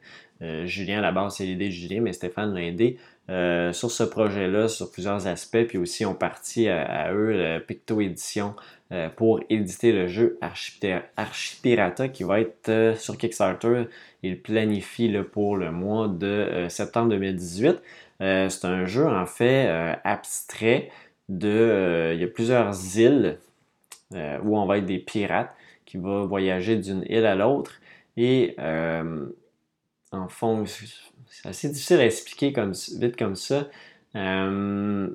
[0.65, 2.97] Julien à la base, c'est l'idée de Julien, mais Stéphane l'a aidé
[3.29, 5.63] euh, sur ce projet-là, sur plusieurs aspects.
[5.67, 8.55] Puis aussi, on partit à, eux, Picto Édition,
[8.93, 10.39] euh, pour éditer le jeu
[11.17, 13.83] Archipirata qui va être euh, sur Kickstarter.
[14.23, 17.81] Il planifie pour le mois de septembre 2018.
[18.19, 19.67] c'est un jeu en fait
[20.03, 20.89] abstrait
[21.29, 22.13] de.
[22.15, 23.37] il y a plusieurs îles
[24.11, 25.53] où on va être des pirates
[25.85, 27.73] qui vont voyager d'une île à l'autre.
[28.15, 28.55] Et
[30.11, 30.63] en fond,
[31.27, 33.67] c'est assez difficile à expliquer comme, vite comme ça.
[34.15, 35.09] Euh,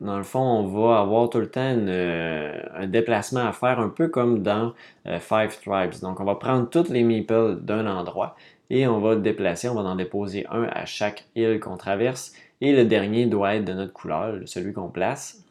[0.00, 4.08] dans le fond, on va avoir tout le temps un déplacement à faire, un peu
[4.08, 4.74] comme dans
[5.06, 6.00] euh, Five Tribes.
[6.02, 8.36] Donc, on va prendre toutes les meeples d'un endroit
[8.70, 12.32] et on va déplacer, on va en déposer un à chaque île qu'on traverse.
[12.60, 15.44] Et le dernier doit être de notre couleur, celui qu'on place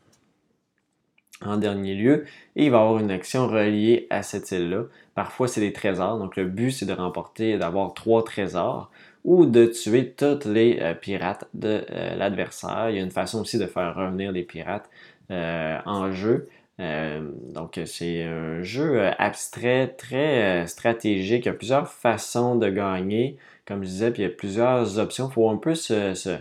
[1.45, 2.26] en dernier lieu.
[2.56, 4.84] Et il va avoir une action reliée à cette île-là.
[5.15, 6.17] Parfois, c'est des trésors.
[6.19, 8.91] Donc, le but, c'est de remporter, d'avoir trois trésors
[9.23, 12.89] ou de tuer tous les euh, pirates de euh, l'adversaire.
[12.89, 14.89] Il y a une façon aussi de faire revenir les pirates
[15.32, 16.47] euh, en jeu.
[16.80, 21.45] donc c'est un jeu abstrait, très stratégique.
[21.45, 25.00] Il y a plusieurs façons de gagner, comme je disais, puis il y a plusieurs
[25.00, 25.28] options.
[25.28, 26.38] Il faut un peu se, se,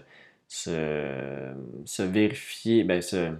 [0.49, 3.33] se, vérifier, ben, se,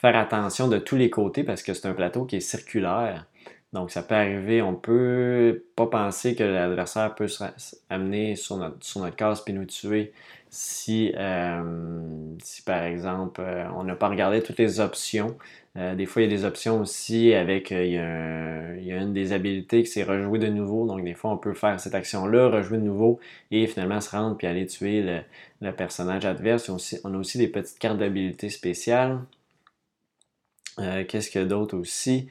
[0.00, 3.26] faire attention de tous les côtés parce que c'est un plateau qui est circulaire.
[3.74, 7.44] Donc, ça peut arriver, on peut pas penser que l'adversaire peut se
[7.90, 10.12] amener sur notre, sur notre case puis nous tuer
[10.50, 11.62] si, euh,
[12.42, 15.36] si par exemple, euh, on n'a pas regardé toutes les options.
[15.76, 18.92] Euh, des fois, il y a des options aussi avec, il y, a il, y
[18.92, 20.86] a une des habilités qui c'est rejouer de nouveau.
[20.86, 24.36] Donc, des fois, on peut faire cette action-là, rejouer de nouveau et finalement se rendre
[24.36, 25.20] puis aller tuer le,
[25.60, 26.70] le personnage adverse.
[27.04, 29.20] On, a aussi des petites cartes d'habilité spéciales.
[31.08, 32.28] Qu'est-ce qu'il y a d'autre aussi?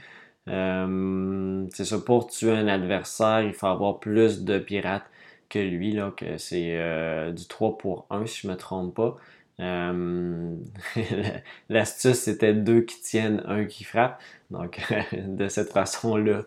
[0.48, 5.06] Euh, c'est ça, pour tuer un adversaire, il faut avoir plus de pirates
[5.50, 8.96] que lui, là, que c'est euh, du 3 pour 1 si je ne me trompe
[8.96, 9.18] pas.
[9.60, 10.56] Euh,
[11.70, 14.22] l'astuce, c'était deux qui tiennent, un qui frappe.
[14.52, 14.80] Donc,
[15.14, 16.44] de cette façon-là,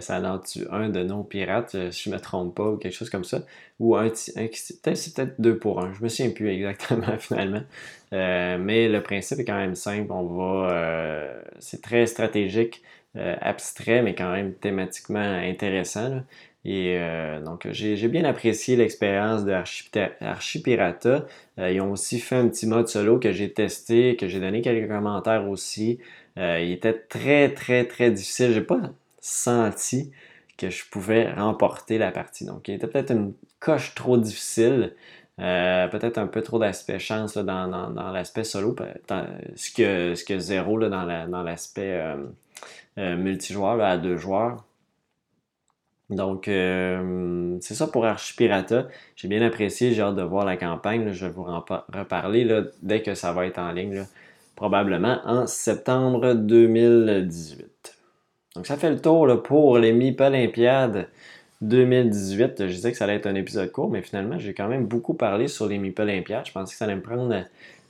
[0.00, 2.94] ça en tue un de nos pirates, si je ne me trompe pas, ou quelque
[2.94, 3.42] chose comme ça.
[3.78, 4.72] Ou un, un qui.
[4.82, 5.92] Peut-être c'est peut-être deux pour un.
[5.92, 7.62] Je me souviens plus exactement finalement.
[8.12, 10.10] mais le principe est quand même simple.
[10.10, 11.42] On va.
[11.60, 12.82] c'est très stratégique.
[13.16, 16.20] Euh, abstrait, mais quand même thématiquement intéressant.
[16.68, 19.52] Et euh, donc, j'ai bien apprécié l'expérience de
[20.20, 21.26] Archipirata.
[21.60, 24.62] Euh, ils ont aussi fait un petit mode solo que j'ai testé, que j'ai donné
[24.62, 26.00] quelques commentaires aussi.
[26.36, 28.52] il était très, très, très difficile.
[28.52, 28.80] J'ai pas
[29.20, 30.10] senti
[30.58, 32.44] que je pouvais remporter la partie.
[32.44, 34.94] Donc, il était peut-être une coche trop difficile.
[35.38, 38.74] peut-être un peu trop d'aspect chance dans, l'aspect solo,
[39.54, 40.88] ce, que, ce que zéro là,
[41.28, 42.00] dans l'aspect
[42.98, 44.64] euh, multijoueur à deux joueurs.
[46.08, 48.86] Donc, euh, c'est ça pour Archipirata.
[49.16, 51.12] J'ai bien apprécié, j'ai hâte de voir la campagne.
[51.12, 52.48] Je vais vous reparler
[52.82, 54.04] dès que ça va être en ligne,
[54.54, 57.98] probablement en septembre 2018.
[58.54, 61.08] Donc, ça fait le tour pour les MIP Olympiades
[61.62, 62.66] 2018.
[62.68, 65.14] Je disais que ça allait être un épisode court, mais finalement, j'ai quand même beaucoup
[65.14, 66.46] parlé sur les MIP Olympiades.
[66.46, 67.44] Je pensais que ça allait me prendre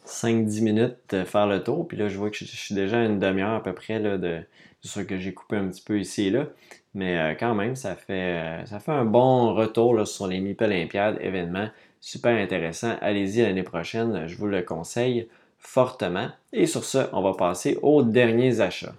[0.07, 1.87] 5-10 minutes de faire le tour.
[1.87, 4.19] Puis là, je vois que je, suis déjà à une demi-heure à peu près là,
[4.19, 4.41] de,
[4.83, 6.47] c'est sûr que j'ai coupé un petit peu ici et là,
[6.95, 10.63] mais euh, quand même, ça fait, euh, ça fait un bon retour sur les MIP
[10.63, 11.69] Olympiades, événement
[12.01, 12.95] super intéressant.
[13.01, 16.29] Allez-y l'année prochaine, je vous le conseille fortement.
[16.53, 18.95] Et sur ce, on va passer aux derniers achats.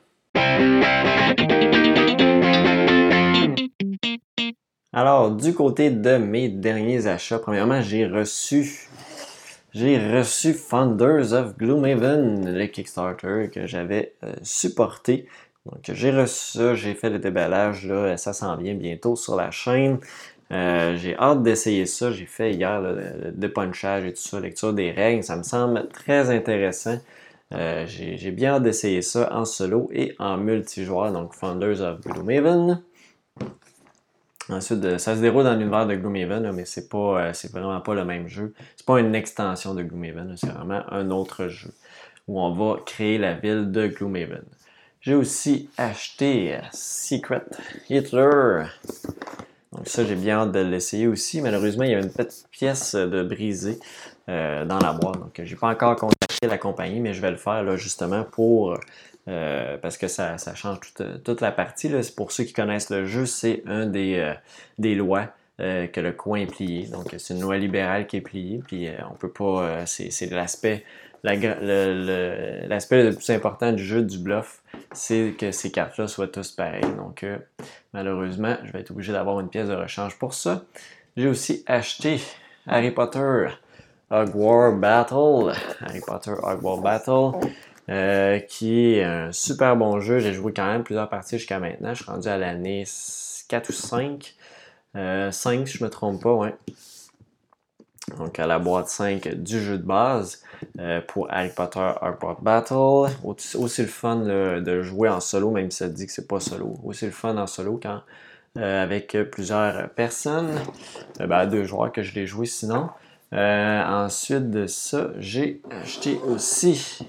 [4.91, 8.89] Alors, du côté de mes derniers achats, premièrement, j'ai reçu
[9.77, 15.27] j'ai reçu Founders of Gloomhaven, le Kickstarter que j'avais euh, supporté
[15.67, 19.51] donc j'ai reçu ça, j'ai fait le déballage, là, ça s'en vient bientôt sur la
[19.51, 19.99] chaîne.
[20.51, 22.11] Euh, j'ai hâte d'essayer ça.
[22.11, 25.23] J'ai fait hier le, dépunchage et tout ça, lecture des règles.
[25.23, 26.99] Ça me semble très intéressant.
[27.53, 32.81] Euh, j'ai bien hâte d'essayer ça en solo et en multijoueur, donc Founders of Gloomhaven.
[34.49, 37.93] Ensuite, ça se déroule dans l'univers de Gloomhaven, mais c'est pas, euh, c'est vraiment pas
[37.93, 38.53] le même jeu.
[38.77, 41.71] C'est pas une extension de Gloomhaven, c'est vraiment un autre jeu
[42.27, 44.43] où on va créer la ville de Gloomhaven.
[45.01, 47.43] J'ai aussi acheté Secret
[47.89, 48.65] Hitler.
[49.71, 51.41] Donc ça, j'ai bien hâte de l'essayer aussi.
[51.41, 53.79] Malheureusement, il y avait une petite pièce de brisée
[54.27, 55.19] euh, dans la boîte.
[55.19, 58.77] Donc, j'ai pas encore contacté la compagnie, mais je vais le faire là, justement pour
[59.27, 60.79] euh, parce que ça, change
[61.23, 61.91] toute, la partie.
[62.15, 65.27] Pour ceux qui connaissent le jeu, c'est un des, euh, lois
[65.59, 66.87] que le coin est plié.
[66.87, 68.61] Donc, c'est une loi libérale qui est pliée.
[68.67, 69.85] Puis, on peut pas.
[69.85, 70.83] c'est l'aspect
[71.23, 74.61] l'aspect le, plus important du jeu du bluff,
[74.91, 76.95] c'est que ces cartes-là soient tous pareilles.
[76.97, 77.37] Donc, euh,
[77.93, 80.63] malheureusement, je vais être obligé d'avoir une pièce de rechange pour ça.
[81.15, 82.21] J'ai aussi acheté
[82.67, 83.47] Harry Potter
[84.09, 85.53] Hogwarts Battle.
[85.81, 87.49] Harry Potter Hogwarts Battle.
[87.89, 90.19] Euh, qui est un super bon jeu.
[90.19, 91.93] J'ai joué quand même plusieurs parties jusqu'à maintenant.
[91.93, 92.83] Je suis rendu à l'année
[93.47, 94.35] 4 ou 5.
[94.93, 96.55] 5 euh, si je me trompe pas, ouais
[98.17, 100.41] donc à la boîte 5 du jeu de base
[100.79, 103.13] euh, pour Harry Potter Hogwarts Battle.
[103.23, 106.77] Aussi, le fun de jouer en solo, même si ça dit que c'est pas solo.
[106.85, 108.01] Aussi le fun en solo quand
[108.55, 110.49] avec plusieurs personnes.
[111.19, 112.89] Ben, deux joueurs que je l'ai joué sinon.
[113.33, 117.05] ensuite de ça, j'ai acheté aussi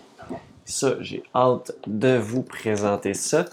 [0.72, 0.94] ça.
[1.00, 3.44] J'ai hâte de vous présenter ça.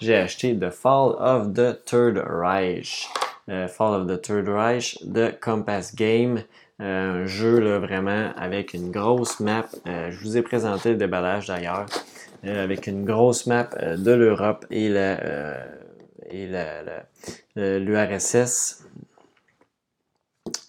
[0.00, 3.08] J'ai acheté The Fall of the Third Reich.
[3.46, 6.42] Fall of the Third Reich de Compass Game.
[6.80, 9.66] Euh, un jeu là, vraiment avec une grosse map.
[9.86, 11.86] Euh, je vous ai présenté le déballage d'ailleurs.
[12.44, 15.64] Euh, avec une grosse map de l'Europe et la
[16.30, 16.48] et
[17.56, 18.84] l'URSS.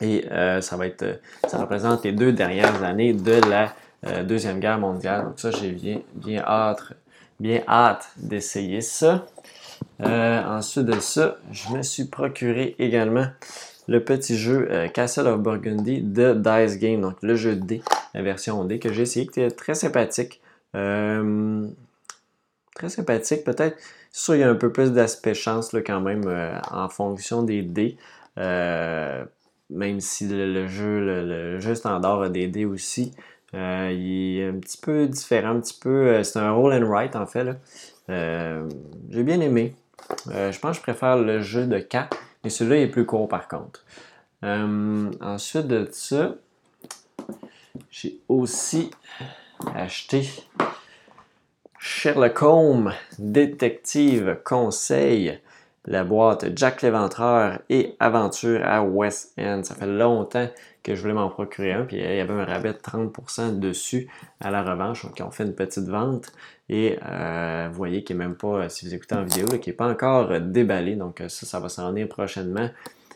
[0.01, 0.25] Et
[0.61, 3.73] ça va être ça représente les deux dernières années de la
[4.25, 5.25] Deuxième Guerre mondiale.
[5.25, 6.43] Donc ça, j'ai bien,
[7.67, 9.25] hâte, d'essayer ça.
[9.99, 13.27] ensuite de ça, je me suis procuré également
[13.87, 17.81] le petit jeu euh, Castle of Burgundy de Dice Game, donc le jeu D,
[18.13, 20.41] la version D que j'ai essayé, qui était très sympathique.
[20.75, 21.67] Euh,
[22.73, 23.77] très sympathique, peut-être.
[24.11, 26.23] C'est sûr, il y a un peu plus d'aspect chance là, quand même
[26.71, 27.97] en fonction des dés.
[28.37, 33.13] même si le, jeu, le, jeu standard a des dés aussi.
[33.55, 36.23] Il est un petit peu différent, un petit peu.
[36.23, 37.47] c'est un roll and write en fait.
[38.07, 39.75] J'ai bien aimé.
[40.27, 43.47] je pense que je préfère le jeu de 4, mais celui-là est plus court par
[43.47, 43.83] contre.
[44.43, 46.35] ensuite de ça,
[47.89, 48.91] j'ai aussi
[49.73, 50.29] acheté
[51.79, 55.39] Sherlock Holmes, détective conseil,
[55.85, 59.61] la boîte Jack l'Éventreur et Aventure à West End.
[59.63, 60.47] Ça fait longtemps
[60.85, 64.07] que je voulais m'en procurer un, puis il y avait un rabais de 30% dessus
[64.39, 65.03] à la revanche.
[65.03, 66.31] Donc, on fait une petite vente
[66.69, 69.75] et euh, vous voyez qu'il n'est même pas, si vous écoutez en vidéo, qui n'est
[69.75, 70.95] pas encore déballé.
[70.95, 72.69] Donc, ça, ça va s'en venir prochainement.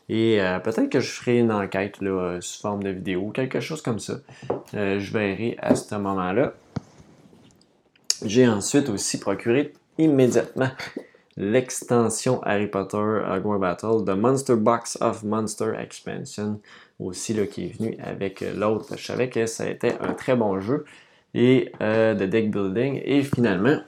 [0.10, 3.60] Et euh, peut-être que je ferai une enquête là, euh, sous forme de vidéo, quelque
[3.60, 4.16] chose comme ça.
[4.74, 6.54] Euh, je verrai à ce moment-là.
[8.26, 10.70] J'ai ensuite aussi procuré immédiatement
[11.38, 16.60] l'extension Harry Potter Hogwarts Battle de Monster Box of Monster Expansion,
[17.00, 18.98] aussi là, qui est venu avec l'autre.
[18.98, 20.86] Je savais que ça a été un très bon jeu
[21.34, 23.02] et de deck building.
[23.06, 23.80] Et finalement,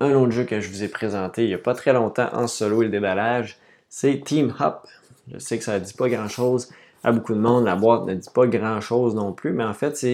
[0.00, 2.46] un autre jeu que je vous ai présenté il n'y a pas très longtemps en
[2.46, 4.86] solo et le déballage, c'est Team Hop.
[5.32, 6.68] Je sais que ça ne dit pas grand-chose
[7.04, 7.64] à beaucoup de monde.
[7.64, 10.04] La boîte ne dit pas grand-chose non plus, mais en fait,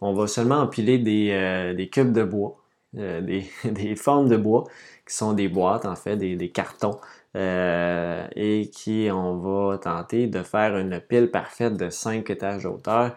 [0.00, 2.56] on va seulement empiler des, euh, cubes de bois,
[2.96, 3.20] euh,
[3.64, 4.64] des, formes de bois,
[5.06, 6.98] qui sont des boîtes, en fait, des, cartons,
[7.38, 13.10] euh, et qui, on va tenter de faire une pile parfaite de 5 étages de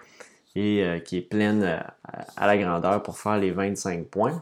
[0.54, 1.82] et qui est pleine
[2.36, 4.42] à la grandeur pour faire les 25 points.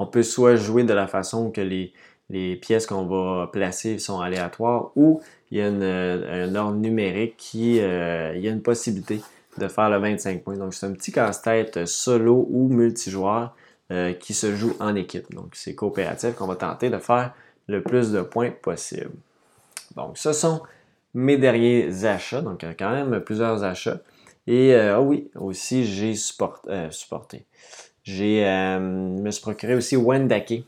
[0.00, 1.92] On peut soit jouer de la façon que les,
[2.56, 8.32] pièces qu'on va placer sont aléatoires ou il y a un ordre numérique qui, euh,
[8.34, 9.20] il y a une possibilité
[9.58, 10.56] de faire le 25 points.
[10.56, 13.54] Donc c'est un petit casse-tête solo ou multijoueur
[13.92, 15.32] euh, qui se joue en équipe.
[15.34, 17.34] Donc c'est coopératif qu'on va tenter de faire
[17.66, 19.12] le plus de points possible.
[19.96, 20.62] Donc ce sont
[21.14, 22.42] mes derniers achats.
[22.42, 24.00] Donc quand même plusieurs achats.
[24.46, 27.46] Et euh, ah oui, aussi j'ai supporté.
[28.02, 28.44] J'ai
[28.80, 30.64] me suis procuré aussi Wendake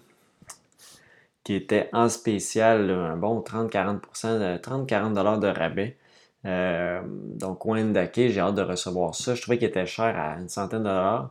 [1.44, 5.96] qui était en spécial, un bon 30-40%, 30-40$ de rabais.
[6.44, 9.34] Euh, donc, Wendake, j'ai hâte de recevoir ça.
[9.34, 11.30] Je trouvais qu'il était cher à une centaine de dollars,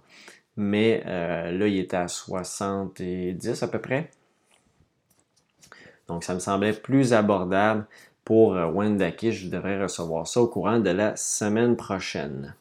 [0.58, 4.10] mais euh, là, il était à 70 à peu près.
[6.08, 7.86] Donc, ça me semblait plus abordable
[8.26, 9.32] pour euh, Wendake.
[9.32, 12.56] Je devrais recevoir ça au courant de la semaine prochaine.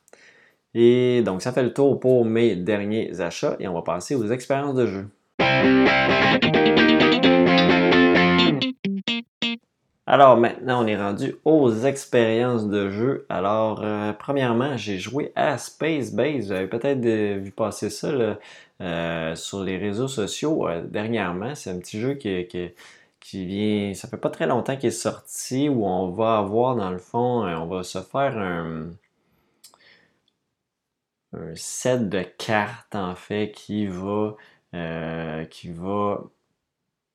[0.74, 4.26] Et donc, ça fait le tour pour mes derniers achats et on va passer aux
[4.26, 5.08] expériences de jeu.
[10.06, 13.26] Alors maintenant, on est rendu aux expériences de jeu.
[13.28, 16.46] Alors, euh, premièrement, j'ai joué à Space Base.
[16.46, 18.08] Vous avez peut-être vu passer ça
[18.80, 21.54] euh, sur les réseaux sociaux euh, dernièrement.
[21.54, 22.70] C'est un petit jeu qui, qui,
[23.32, 23.94] vient.
[23.94, 27.44] Ça fait pas très longtemps qu'il est sorti où on va avoir, dans le fond,
[27.44, 28.90] on va se faire un,
[31.32, 34.36] un set de cartes en fait qui va
[35.50, 36.22] qui va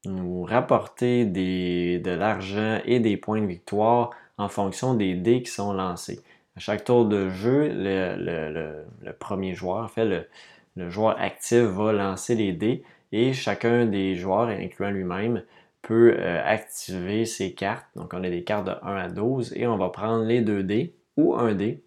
[0.05, 5.73] nous rapporter de l'argent et des points de victoire en fonction des dés qui sont
[5.73, 6.21] lancés.
[6.55, 10.27] À chaque tour de jeu, le, premier joueur, en fait,
[10.75, 15.43] le, joueur actif va lancer les dés et chacun des joueurs, incluant lui-même,
[15.85, 17.85] peut euh, activer ses cartes.
[17.95, 20.63] Donc, on a des cartes de 1 à 12 et on va prendre les deux
[20.63, 21.83] dés ou un dé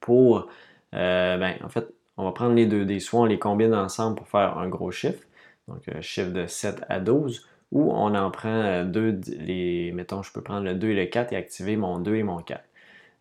[0.00, 0.48] pour,
[0.94, 3.00] euh, ben, en fait, on va prendre les deux dés.
[3.00, 5.24] Soit on les combine ensemble pour faire un gros chiffre,
[5.66, 10.22] donc un chiffre de 7 à 12, ou on en prend euh, deux, les, mettons,
[10.22, 12.62] je peux prendre le 2 et le 4 et activer mon 2 et mon 4.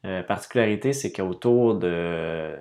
[0.05, 2.55] Euh, particularité, c'est qu'autour de,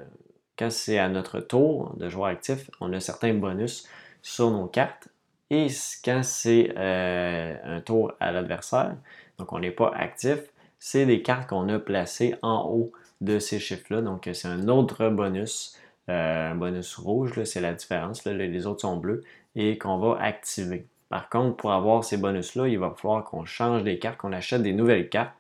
[0.59, 3.87] quand c'est à notre tour de joueur actif, on a certains bonus
[4.23, 5.09] sur nos cartes.
[5.51, 5.69] Et
[6.05, 8.97] quand c'est euh, un tour à l'adversaire,
[9.39, 10.39] donc on n'est pas actif,
[10.79, 14.03] c'est des cartes qu'on a placées en haut de ces chiffres-là.
[14.03, 15.77] Donc c'est un autre bonus.
[16.09, 18.25] un bonus rouge, c'est la différence.
[18.25, 19.25] les autres sont bleus
[19.57, 20.87] et qu'on va activer.
[21.09, 24.63] Par contre, pour avoir ces bonus-là, il va falloir qu'on change les cartes, qu'on achète
[24.63, 25.35] des nouvelles cartes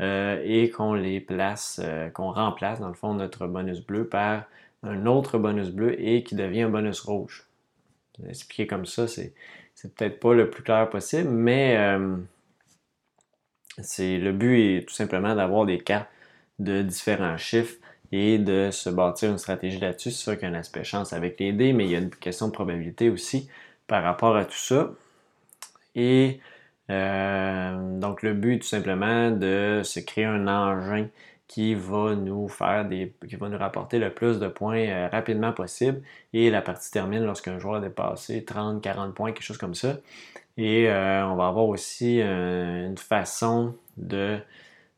[0.00, 4.44] euh, et qu'on les place, euh, qu'on remplace dans le fond notre bonus bleu par
[4.82, 7.47] un autre bonus bleu et qui devient un bonus rouge.
[8.26, 9.32] Expliquer comme ça, c'est,
[9.74, 12.16] c'est peut-être pas le plus clair possible, mais euh,
[13.80, 16.08] c'est, le but est tout simplement d'avoir des cartes
[16.58, 17.76] de différents chiffres
[18.10, 20.10] et de se bâtir une stratégie là-dessus.
[20.10, 21.98] C'est sûr qu'il y a un aspect chance avec les dés, mais il y a
[21.98, 23.48] une question de probabilité aussi
[23.86, 24.90] par rapport à tout ça.
[25.94, 26.40] Et
[26.90, 31.06] euh, donc le but tout simplement de se créer un engin
[31.48, 33.14] qui va nous faire des.
[33.26, 36.02] qui va nous rapporter le plus de points euh, rapidement possible.
[36.34, 39.96] Et la partie termine lorsqu'un joueur a dépassé 30, 40 points, quelque chose comme ça.
[40.58, 44.38] Et euh, on va avoir aussi euh, une façon de.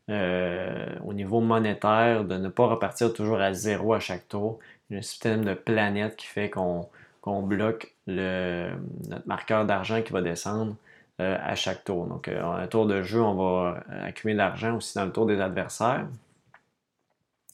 [0.09, 4.59] au niveau monétaire, de ne pas repartir toujours à zéro à chaque tour.
[4.89, 6.89] Il y a un système de planète qui fait qu'on
[7.43, 8.71] bloque le,
[9.07, 10.75] notre marqueur d'argent qui va descendre
[11.19, 12.07] à chaque tour.
[12.07, 15.39] Donc, un tour de jeu, on va accumuler de l'argent aussi dans le tour des
[15.39, 16.07] adversaires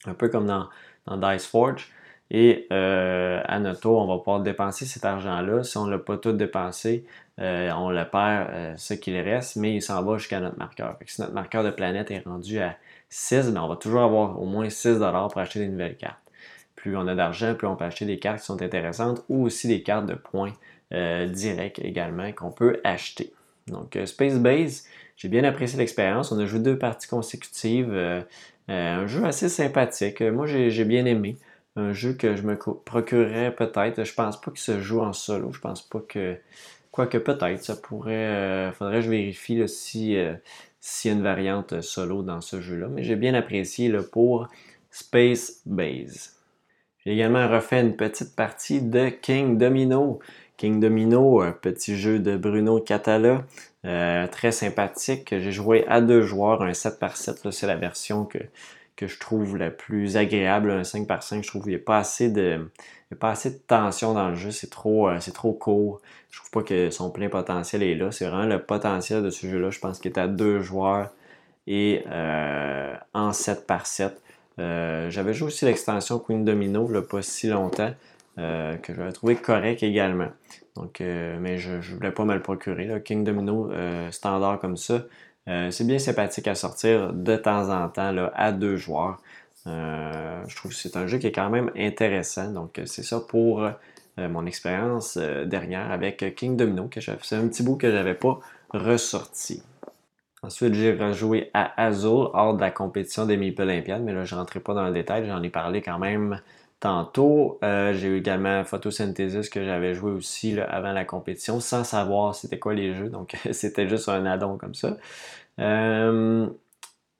[0.08, 0.68] un peu comme dans,
[1.16, 1.92] Dice Forge.
[2.30, 5.64] Et euh, à notre tour, on va pouvoir dépenser cet argent-là.
[5.64, 7.06] Si on ne l'a pas tout dépensé,
[7.38, 10.96] euh, on le perd euh, ce qu'il reste, mais il s'en va jusqu'à notre marqueur.
[11.06, 12.76] si notre marqueur de planète est rendu à
[13.08, 16.18] 6, ben, on va toujours avoir au moins 6 pour acheter des nouvelles cartes.
[16.76, 19.66] Plus on a d'argent, plus on peut acheter des cartes qui sont intéressantes ou aussi
[19.66, 20.52] des cartes de points
[20.90, 23.32] directs également qu'on peut acheter.
[23.66, 24.86] Donc Space Base,
[25.16, 26.30] j'ai bien apprécié l'expérience.
[26.30, 28.24] On a joué deux parties consécutives.
[28.68, 30.20] Euh, un jeu assez sympathique.
[30.20, 31.38] Moi, j'ai bien aimé.
[31.76, 34.04] Un jeu que je me procurerais peut-être.
[34.04, 35.52] Je pense pas qu'il se joue en solo.
[35.52, 36.36] Je pense pas que.
[36.90, 38.14] Quoique peut-être, ça pourrait.
[38.14, 40.34] Euh, faudrait que je vérifie si euh,
[40.80, 42.88] s'il y a une variante solo dans ce jeu-là.
[42.88, 44.48] Mais j'ai bien apprécié le pour
[44.90, 46.36] Space Base.
[47.04, 50.18] J'ai également refait une petite partie de King Domino.
[50.58, 53.44] King Domino, un petit jeu de Bruno Catala,
[53.84, 55.28] euh, très sympathique.
[55.30, 58.38] J'ai joué à deux joueurs, un 7 par 7, c'est la version que,
[58.96, 60.72] que je trouve la plus agréable.
[60.72, 62.68] Un 5 par 5, je trouve qu'il n'y a pas assez de.
[63.20, 66.00] pas assez de tension dans le jeu, c'est trop, euh, trop court.
[66.32, 68.10] Je trouve pas que son plein potentiel est là.
[68.10, 69.70] C'est vraiment le potentiel de ce jeu-là.
[69.70, 71.10] Je pense qu'il est à deux joueurs
[71.68, 74.20] et euh, en 7 par 7.
[74.58, 77.94] J'avais joué aussi l'extension Queen Domino a pas si longtemps.
[78.38, 80.28] Euh, que j'avais trouvé correct également.
[80.76, 83.02] Donc, euh, mais je ne voulais pas me le procurer.
[83.04, 85.04] King Domino euh, standard comme ça,
[85.70, 89.18] c'est bien sympathique à sortir de temps en temps là, à deux joueurs.
[89.64, 92.52] je trouve que c'est un jeu qui est quand même intéressant.
[92.52, 93.66] Donc, c'est ça pour
[94.18, 96.90] mon expérience dernière avec King Domino.
[97.22, 98.40] C'est un petit bout que je n'avais pas
[98.74, 99.62] ressorti.
[100.42, 104.34] Ensuite, j'ai rejoué à Azul hors de la compétition des Meeple Olympiades, mais là, je
[104.34, 105.26] ne rentrerai pas dans le détail.
[105.26, 106.42] J'en ai parlé quand même
[106.80, 107.58] tantôt.
[107.62, 112.58] Euh, j'ai eu également Photosynthesis que j'avais joué aussi avant la compétition sans savoir c'était
[112.58, 113.08] quoi les jeux.
[113.08, 114.96] Donc c'était juste un addon comme ça.
[115.60, 116.48] Euh,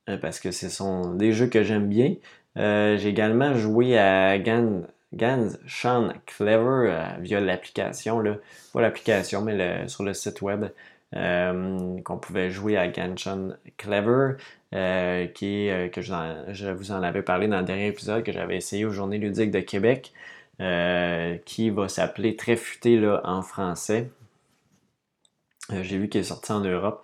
[0.08, 2.14] euh, parce que ce sont des jeux que j'aime bien.
[2.56, 4.82] j'ai également joué à Gan,
[5.12, 5.48] Gans
[6.26, 8.22] Clever via l'application.
[8.72, 10.66] Pas l'application, mais sur le site web.
[11.12, 14.36] qu'on pouvait jouer à Ganshan Clever.
[14.74, 18.58] Euh, qui euh, que je, vous en avais parlé dans le dernier épisode que j'avais
[18.58, 20.12] essayé aux Journées ludiques de Québec,
[20.60, 24.10] euh, qui va s'appeler Très futé là, en français.
[25.70, 27.02] J'ai vu qu'il est sorti en Europe.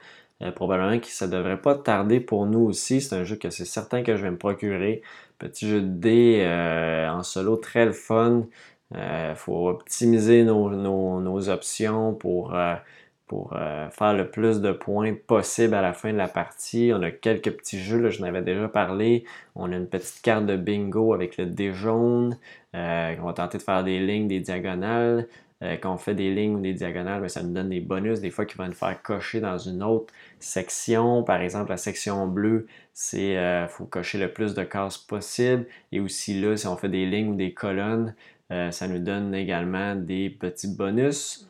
[0.54, 3.00] probablement que ça devrait pas tarder pour nous aussi.
[3.00, 5.02] C'est un jeu que c'est certain que je vais me procurer.
[5.38, 6.46] Petit jeu de dés
[7.10, 8.46] en solo, très le fun.
[8.94, 12.54] Il faut optimiser nos, nos options pour
[13.26, 16.92] pour euh, faire le plus de points possible à la fin de la partie.
[16.94, 19.24] On a quelques petits jeux, là, je n'avais déjà parlé.
[19.54, 22.36] On a une petite carte de bingo avec le dé jaune.
[22.74, 25.26] Euh, on va tenter de faire des lignes, des diagonales.
[25.62, 28.20] Euh, quand on fait des lignes ou des diagonales, ben, ça nous donne des bonus.
[28.20, 31.22] Des fois, qui vont nous faire cocher dans une autre section.
[31.22, 35.66] Par exemple, la section bleue, c'est faut cocher le plus de cases possible.
[35.92, 38.14] Et aussi là, si on fait des lignes ou des colonnes,
[38.50, 41.48] ça nous donne également des petits bonus.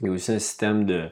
[0.00, 1.10] Il y a aussi un système de,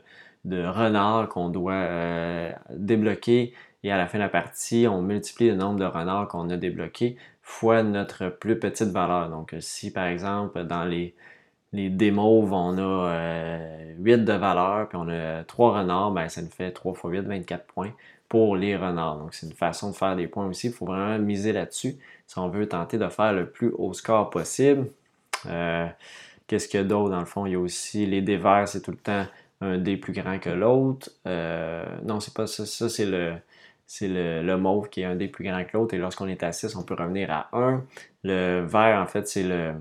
[0.66, 5.57] renards qu'on doit euh, débloquer et à la fin de la partie, on multiplie le
[5.57, 9.28] nombre de renards qu'on a débloqués fois notre plus petite valeur.
[9.28, 11.14] Donc si par exemple dans les,
[11.72, 13.11] les démos, on a
[13.99, 17.11] 8 euh, de valeur, puis on a 3 renards, ben, ça nous fait 3 fois
[17.11, 17.93] 8, 24 points
[18.28, 19.18] pour les renards.
[19.18, 20.68] Donc c'est une façon de faire des points aussi.
[20.68, 24.30] Il faut vraiment miser là-dessus si on veut tenter de faire le plus haut score
[24.30, 24.89] possible.
[25.47, 25.87] Euh,
[26.47, 27.11] Qu'est-ce qu'il y a d'autre?
[27.11, 27.47] Dans le fond?
[27.47, 29.26] Il y a aussi les dés verts, c'est tout le temps
[29.61, 31.11] un dé plus grand que l'autre.
[31.26, 33.36] Euh, non, c'est pas ça, ça c'est le.
[33.86, 35.95] C'est le, mauve qui est un dé plus grand que l'autre.
[35.95, 37.84] Et lorsqu'on est à 6, on peut revenir à 1.
[38.24, 39.74] Le vert, en fait, c'est le.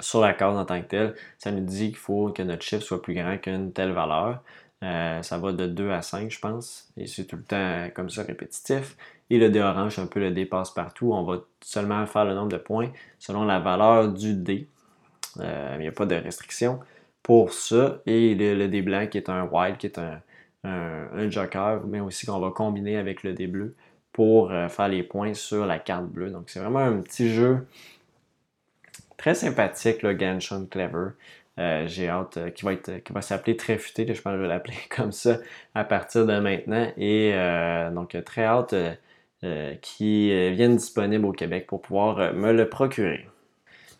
[0.00, 2.82] Sur la case en tant que tel, ça nous dit qu'il faut que notre chiffre
[2.82, 4.42] soit plus grand qu'une telle valeur.
[4.84, 6.90] Euh, ça va de 2 à 5, je pense.
[6.98, 8.96] Et c'est tout le temps comme ça répétitif.
[9.30, 11.12] Et le dé orange, un peu le dé passe partout.
[11.14, 14.68] On va seulement faire le nombre de points selon la valeur du dé.
[15.40, 16.80] Euh, il n'y a pas de restriction
[17.22, 18.00] pour ça.
[18.06, 20.20] Et le, dé blanc qui est un wild, qui est un,
[21.30, 23.76] joker, mais aussi qu'on va combiner avec le dé bleu
[24.12, 26.30] pour euh, faire les points sur la carte bleue.
[26.30, 27.66] Donc c'est vraiment un petit jeu
[29.16, 31.10] très sympathique, le Genshin Clever.
[31.86, 34.48] j'ai hâte, qui va être, qui va s'appeler Très Futé, je pense que je vais
[34.48, 35.38] l'appeler comme ça
[35.74, 36.92] à partir de maintenant.
[36.96, 37.32] Et
[37.94, 38.74] donc très hâte
[39.82, 43.26] qu'il vienne disponible au Québec pour pouvoir me le procurer.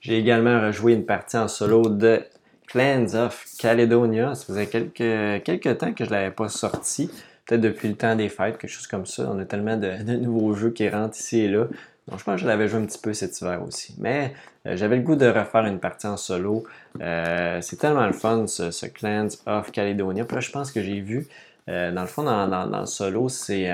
[0.07, 2.23] J'ai également rejoué une partie en solo de
[2.69, 4.37] Clans of Caledonia.
[4.37, 7.11] Ça faisait quelques, temps que je ne l'avais pas sorti.
[7.45, 9.29] Peut-être depuis le temps des fêtes, quelque chose comme ça.
[9.29, 11.65] On a tellement de, nouveaux jeux qui rentrent ici et là.
[12.07, 13.97] Donc je pense que je l'avais joué un petit peu cet hiver aussi.
[13.99, 14.33] Mais
[14.67, 16.63] euh, j'avais le goût de refaire une partie en solo.
[17.01, 20.25] Euh, c'est tellement le fun ce, Clans of Caledonia.
[20.25, 21.27] Puis je pense que j'ai vu.
[21.69, 23.69] Euh, dans le fond, dans, dans, le solo, c'est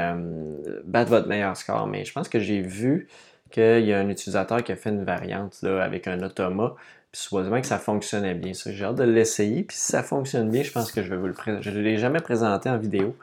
[0.87, 1.87] battre votre meilleur score.
[1.87, 3.07] Mais je pense que j'ai vu
[3.53, 6.74] qu'il y a un utilisateur qui a fait une variante là, avec un automa.
[7.12, 8.53] Puis supposément que ça fonctionnait bien.
[8.55, 9.64] J'ai hâte de l'essayer.
[9.64, 11.70] Puis si ça fonctionne bien, je pense que je vais vous le présenter.
[11.70, 13.14] Je ne l'ai jamais présenté en vidéo,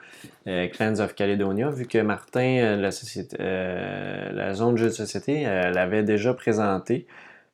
[0.46, 2.92] euh, Clans of Caledonia, vu que Martin, euh,
[3.40, 7.08] euh, la zone de jeu de société, l'avait déjà présenté.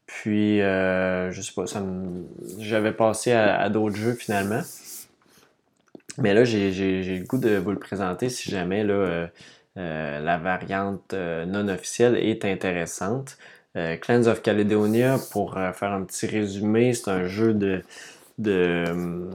[0.07, 1.63] Puis, je sais pas,
[2.59, 4.61] j'avais passé à, d'autres jeux finalement.
[6.17, 6.69] Mais là, j'ai
[7.17, 9.29] le goût de vous le présenter si jamais là,
[9.75, 13.37] la variante non officielle est intéressante.
[13.75, 17.83] Euh, Clans of Caledonia, pour euh, faire un petit résumé, c'est un jeu de,
[18.37, 19.29] de euh,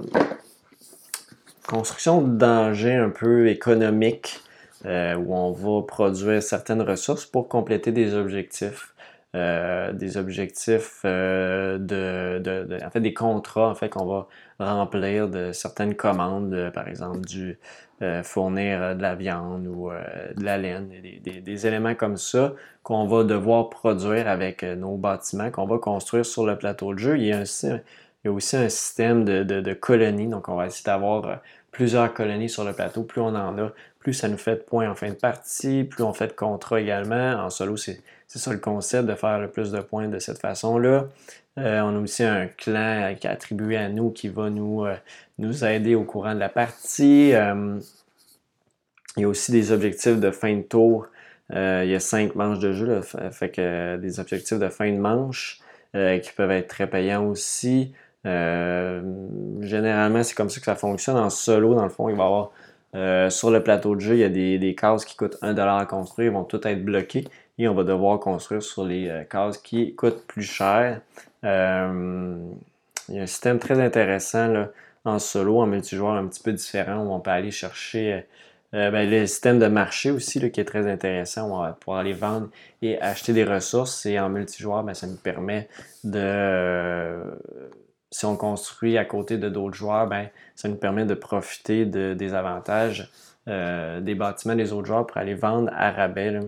[1.69, 4.41] construction de danger un peu économique
[4.83, 8.95] où on va produire certaines ressources pour compléter des objectifs.
[9.35, 14.27] des objectifs de, en fait des contrats en fait qu'on va
[14.59, 17.59] remplir de certaines commandes par exemple du
[18.03, 20.03] euh, fournir euh, de la viande ou euh,
[20.35, 25.67] de la laine, des, éléments comme ça qu'on va devoir produire avec nos bâtiments qu'on
[25.67, 27.19] va construire sur le plateau de jeu.
[27.19, 27.43] Il y a,
[28.31, 31.41] aussi un système de, de, colonies, donc on va essayer d'avoir
[31.73, 33.03] plusieurs colonies sur le plateau.
[33.03, 36.03] Plus on en a, plus ça nous fait de points en fin de partie, plus
[36.03, 37.35] on fait de contrats également.
[37.35, 38.01] En solo, c'est
[38.39, 41.07] ça le concept de faire le plus de points de cette façon-là.
[41.57, 41.61] on
[41.97, 44.87] a aussi un clan qui est attribué à nous qui va nous,
[45.41, 47.33] nous aider au courant de la partie.
[47.35, 47.79] Euh,
[49.17, 51.09] il y a aussi des objectifs de fin de tour.
[51.53, 53.01] Euh, il y a cinq manches de jeu,
[53.33, 55.59] fait que des objectifs de fin de manche
[55.97, 57.93] euh, qui peuvent être très payants aussi.
[58.25, 61.17] généralement, c'est comme ça que ça fonctionne.
[61.17, 62.51] En solo, dans le fond, il va y avoir
[63.31, 66.31] sur le plateau de jeu, il y a des, cases qui coûtent 1$ à construire,
[66.31, 67.25] ils vont toutes être bloquées
[67.65, 71.01] et on va devoir construire sur les cases qui coûtent plus cher.
[71.43, 74.69] il y a un système très intéressant là,
[75.05, 78.27] en solo, en multijoueur un petit peu différent où on peut aller chercher
[78.73, 81.75] euh, ben, le système de marché aussi là, qui est très intéressant.
[81.81, 82.49] Pouvoir aller vendre
[82.83, 84.07] et acheter des ressources.
[84.07, 85.69] Et en multijoueur, ben, ça nous permet
[86.05, 86.21] de.
[86.23, 87.25] Euh,
[88.13, 92.15] si on construit à côté de d'autres joueurs, ben, ça nous permet de profiter de,
[92.15, 93.11] des avantages
[93.49, 96.41] euh, des bâtiments des autres joueurs pour aller vendre à rabais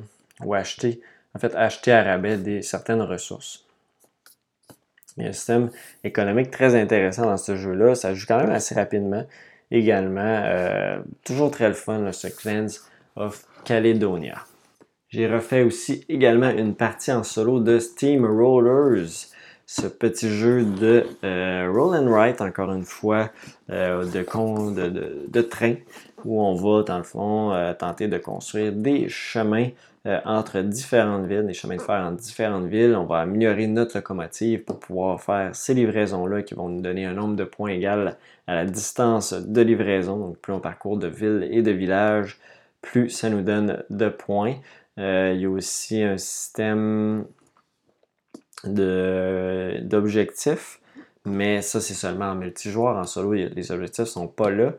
[0.45, 1.01] ou acheter,
[1.35, 3.65] en fait, acheter à rabais des, certaines ressources.
[5.17, 5.71] Il y a un système
[6.05, 7.95] économique très intéressant dans ce jeu-là.
[7.95, 9.25] Ça joue quand même assez rapidement
[9.71, 10.43] également.
[10.45, 14.39] Euh, toujours très le fun, ce Cleanse of Caledonia.
[15.09, 19.29] J'ai refait aussi également une partie en solo de Steam Rollers,
[19.67, 23.31] ce petit jeu de euh, roll and write, encore une fois,
[23.71, 25.75] euh, de, de, de, train,
[26.25, 29.69] où on va, dans le fond, tenter de construire des chemins
[30.07, 32.97] euh, entre différentes villes, des chemins de fer entre différentes villes.
[32.97, 37.15] On va améliorer notre locomotive pour pouvoir faire ces livraisons-là qui vont nous donner un
[37.15, 38.17] nombre de points égal
[38.49, 40.19] à la distance de livraison.
[40.19, 42.41] Donc, plus on parcourt de villes et de villages,
[42.81, 44.57] plus ça nous donne de points.
[44.99, 47.25] Euh, il y a aussi un système
[48.65, 50.81] d'objectifs,
[51.25, 52.97] mais ça, c'est seulement en multijoueur.
[52.97, 54.73] En solo, les objectifs ne sont pas là.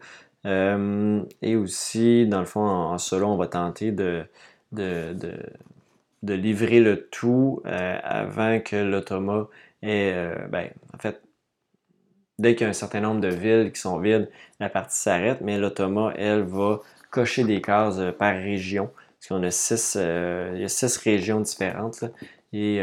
[0.46, 4.26] Euh, et aussi, dans le fond, en solo, on va tenter de
[4.74, 9.48] de, livrer le tout euh, avant que l'automa
[9.82, 11.22] ait, euh, ben, en fait,
[12.40, 15.42] dès qu'il y a un certain nombre de villes qui sont vides, la partie s'arrête,
[15.42, 16.80] mais l'automa, elle, va
[17.12, 18.90] cocher des cases euh, par région.
[19.20, 22.04] Parce qu'on a six, il y a six régions différentes.
[22.52, 22.80] et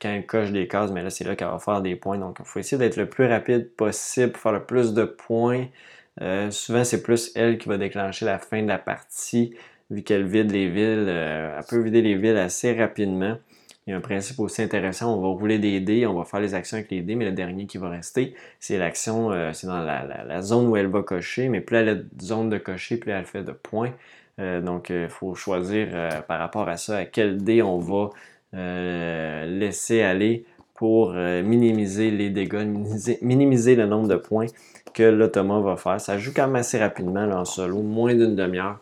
[0.00, 2.18] quand elle coche des cases, mais là, c'est là qu'elle va faire des points.
[2.18, 5.68] Donc, il faut essayer d'être le plus rapide possible pour faire le plus de points.
[6.50, 9.54] souvent, c'est plus elle qui va déclencher la fin de la partie
[9.90, 13.36] vu qu'elle vide les villes, euh, elle peut vider les villes assez rapidement.
[13.86, 16.40] Il y a un principe aussi intéressant, on va rouler des dés, on va faire
[16.40, 19.68] les actions avec les dés, mais le dernier qui va rester, c'est l'action, euh, c'est
[19.68, 22.96] dans la, zone où elle va cocher, mais plus elle a de zone de cocher,
[22.96, 23.92] plus elle fait de points.
[24.40, 25.88] Euh, donc, il faut choisir
[26.26, 28.10] par rapport à ça, à quel dé on va
[28.52, 32.66] laisser aller pour minimiser les dégâts,
[33.22, 34.46] minimiser, le nombre de points
[34.94, 36.00] que l'automa va faire.
[36.00, 38.80] Ça joue quand même assez rapidement en solo, moins d'une demi-heure.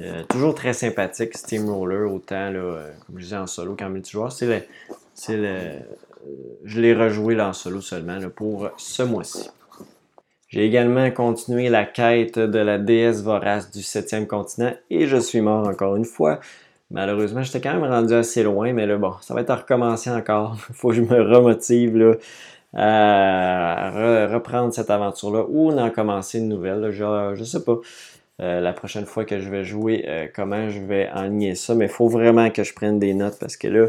[0.00, 4.32] Euh, toujours très sympathique, Steamroller, autant, là, euh, comme je disais, en solo qu'en multijoueur.
[4.32, 5.80] C'est le,
[6.64, 9.50] je l'ai rejoué là en solo seulement pour ce mois-ci.
[10.48, 15.40] J'ai également continué la quête de la déesse vorace du septième continent et je suis
[15.40, 16.40] mort encore une fois.
[16.90, 20.10] Malheureusement, j'étais quand même rendu assez loin, mais là, bon, ça va être à recommencer
[20.10, 20.56] encore.
[20.68, 22.14] Il faut que je me remotive là,
[22.74, 26.90] à reprendre cette aventure-là ou en commencer une nouvelle.
[26.90, 27.78] Je, je sais pas.
[28.42, 31.74] Euh, la prochaine fois que je vais jouer, euh, comment je vais enligner ça.
[31.76, 33.86] Mais il faut vraiment que je prenne des notes parce que là,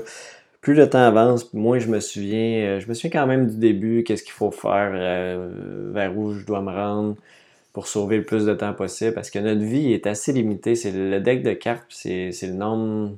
[0.61, 2.65] plus le temps avance, moins je me souviens.
[2.65, 4.91] Euh, je me souviens quand même du début, qu'est-ce qu'il faut faire,
[5.91, 7.15] vers où je dois me rendre
[7.73, 9.13] pour sauver le plus de temps possible.
[9.13, 10.75] Parce que notre vie est assez limitée.
[10.75, 13.17] C'est le deck de cartes, c'est le nombre.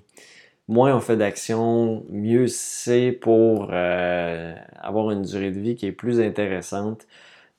[0.67, 6.21] Moins on fait d'action, mieux c'est pour avoir une durée de vie qui est plus
[6.21, 7.05] intéressante.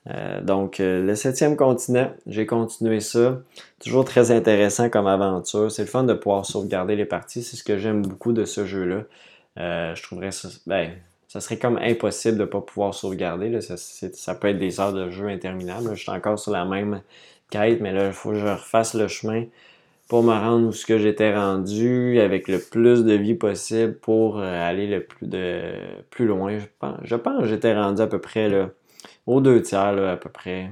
[0.09, 3.41] Euh, donc, euh, le septième continent, j'ai continué ça.
[3.83, 5.71] Toujours très intéressant comme aventure.
[5.71, 7.43] C'est le fun de pouvoir sauvegarder les parties.
[7.43, 9.03] C'est ce que j'aime beaucoup de ce jeu-là.
[9.59, 10.49] Euh, je trouverais ça.
[10.67, 10.93] Ben,
[11.29, 13.61] ça serait comme impossible de ne pas pouvoir sauvegarder.
[13.61, 15.91] Ça, peut être des heures de jeu interminables.
[15.95, 17.03] Je suis encore sur la même
[17.51, 19.45] quête, mais là, il faut que je refasse le chemin
[20.09, 24.39] pour me rendre où ce que j'étais rendu avec le plus de vie possible pour
[24.39, 25.73] aller le plus de
[26.11, 26.59] plus loin.
[26.59, 28.71] Je pense, je pense que j'étais rendu à peu près là,
[29.27, 30.71] aux deux tiers là, à peu près.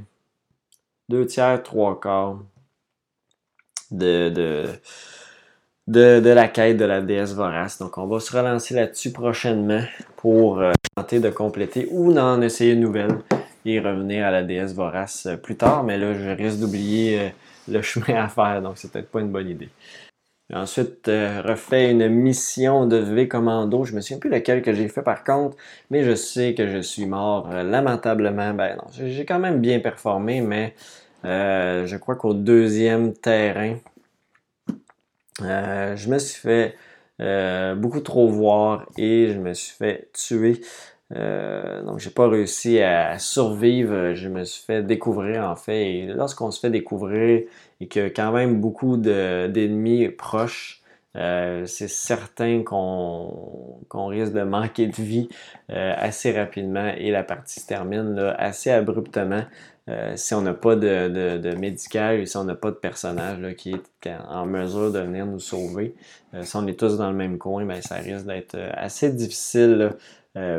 [1.08, 2.38] Deux tiers, trois quarts
[3.90, 4.30] de,
[5.86, 7.78] de, de, la quête de la déesse vorace.
[7.78, 9.82] Donc on va se relancer là-dessus prochainement
[10.16, 13.18] pour euh, tenter de compléter ou d'en essayer une nouvelle
[13.66, 15.84] et revenir à la déesse vorace euh, plus tard.
[15.84, 17.28] Mais là, je risque d'oublier euh,
[17.68, 19.68] le chemin à faire, donc c'est peut-être pas une bonne idée.
[20.52, 23.84] Ensuite, euh, refait une mission de V Commando.
[23.84, 25.56] Je me souviens plus lequel que j'ai fait par contre,
[25.90, 28.52] mais je sais que je suis mort euh, lamentablement.
[28.52, 30.74] Ben non, j'ai quand même bien performé, mais
[31.24, 33.76] euh, je crois qu'au deuxième terrain,
[35.40, 36.76] je me suis fait
[37.76, 40.60] beaucoup trop voir et je me suis fait tuer.
[41.10, 44.12] donc, j'ai pas réussi à survivre.
[44.14, 45.86] Je me suis fait découvrir en fait.
[45.86, 47.44] Et lorsqu'on se fait découvrir,
[47.84, 50.82] et qu'il quand même beaucoup d'ennemis proches,
[51.16, 55.28] euh, c'est certain qu'on risque de manquer de vie
[55.70, 59.44] euh, assez rapidement et la partie se termine assez abruptement
[59.88, 63.74] euh, si on n'a pas de, médical et si on n'a pas de personnage qui
[63.74, 65.94] est en mesure de venir nous sauver.
[66.42, 69.90] si on est tous dans le même coin, ben, ça risque d'être assez difficile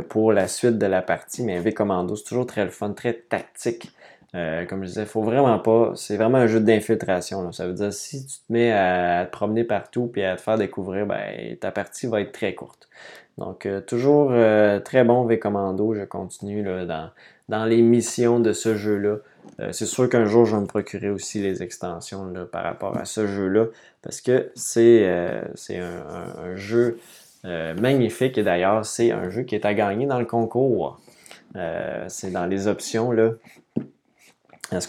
[0.10, 1.44] pour la suite de la partie.
[1.44, 3.92] Mais V Commando, c'est toujours très le fun, très tactique.
[4.36, 5.94] Euh, comme je disais, faut vraiment pas.
[5.96, 7.52] C'est vraiment un jeu d'infiltration.
[7.54, 10.58] Ça veut dire si tu te mets à, te promener partout et à te faire
[10.58, 12.90] découvrir, ben, ta partie va être très courte.
[13.38, 15.94] Donc, euh, toujours euh, très bon V Commando.
[15.94, 17.10] Je continue dans,
[17.48, 19.18] dans les missions de ce jeu-là.
[19.72, 23.28] c'est sûr qu'un jour, je vais me procurer aussi les extensions par rapport à ce
[23.28, 23.68] jeu-là.
[24.02, 27.00] Parce que c'est un, jeu
[27.44, 28.38] magnifique.
[28.38, 31.00] Et d'ailleurs, c'est un jeu qui est à gagner dans le concours.
[32.08, 33.12] c'est dans les options.
[33.12, 33.32] Là.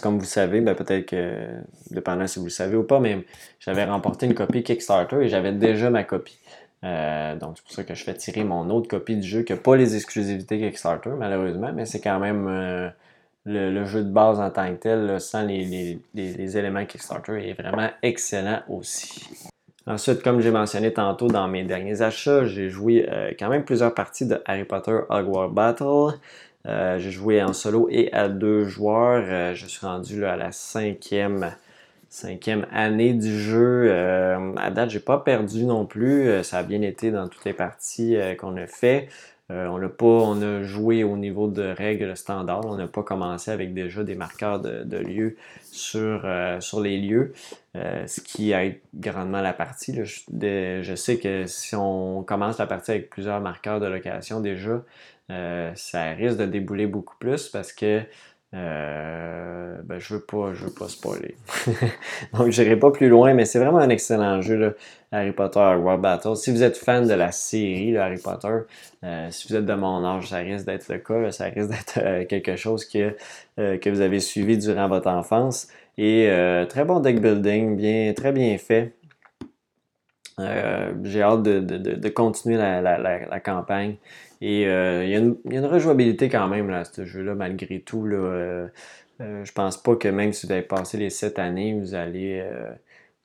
[0.01, 1.47] Comme vous savez, ben peut-être que,
[1.91, 3.25] dépendant si vous le savez ou pas, mais
[3.59, 6.39] j'avais remporté une copie Kickstarter et j'avais déjà ma copie.
[6.83, 9.53] Euh, donc c'est pour ça que je fais tirer mon autre copie du jeu qui
[9.53, 12.89] n'a pas les exclusivités Kickstarter, malheureusement, mais c'est quand même euh,
[13.45, 18.61] le, jeu de base en tant que tel, sans les, éléments Kickstarter, est vraiment excellent
[18.67, 19.49] aussi.
[19.87, 23.93] Ensuite, comme j'ai mentionné tantôt dans mes derniers achats, j'ai joué euh, quand même plusieurs
[23.93, 26.19] parties de Harry Potter Hogwarts Battle.
[26.65, 29.23] Euh, j'ai joué en solo et à deux joueurs.
[29.27, 31.53] Euh, je suis rendu à la cinquième,
[32.09, 33.87] cinquième année du jeu.
[33.89, 36.43] Euh, à date, j'ai pas perdu non plus.
[36.43, 39.07] ça a bien été dans toutes les parties qu'on a fait.
[39.49, 42.65] on n'a pas, on a joué au niveau de règles standards.
[42.65, 45.37] On n'a pas commencé avec déjà des marqueurs de, lieux
[45.71, 46.27] sur,
[46.59, 47.33] sur les lieux,
[47.75, 49.97] ce qui aide grandement la partie.
[50.03, 54.83] Je, sais que si on commence la partie avec plusieurs marqueurs de location déjà,
[55.29, 58.01] euh, ça risque de débouler beaucoup plus parce que
[58.53, 61.35] euh, ben, je veux pas, je veux pas spoiler.
[62.33, 64.77] Donc, je n'irai pas plus loin, mais c'est vraiment un excellent jeu,
[65.11, 66.37] Harry Potter World Battle.
[66.37, 68.59] Si vous êtes fan de la série, Harry Potter,
[69.03, 71.31] euh, si vous êtes de mon âge, ça risque d'être le cas.
[71.31, 73.15] ça risque d'être quelque chose que,
[73.57, 75.67] que vous avez suivi durant votre enfance.
[75.97, 76.29] Et
[76.69, 78.93] très bon deck building, bien, très bien fait.
[81.03, 83.97] J'ai hâte de, de, continuer la, la campagne.
[84.41, 88.05] Et euh, il, y a une, rejouabilité quand même là, à ce jeu-là, malgré tout.
[88.05, 88.67] Là, euh,
[89.21, 92.43] euh, je pense pas que même si vous avez passé les sept années, vous allez,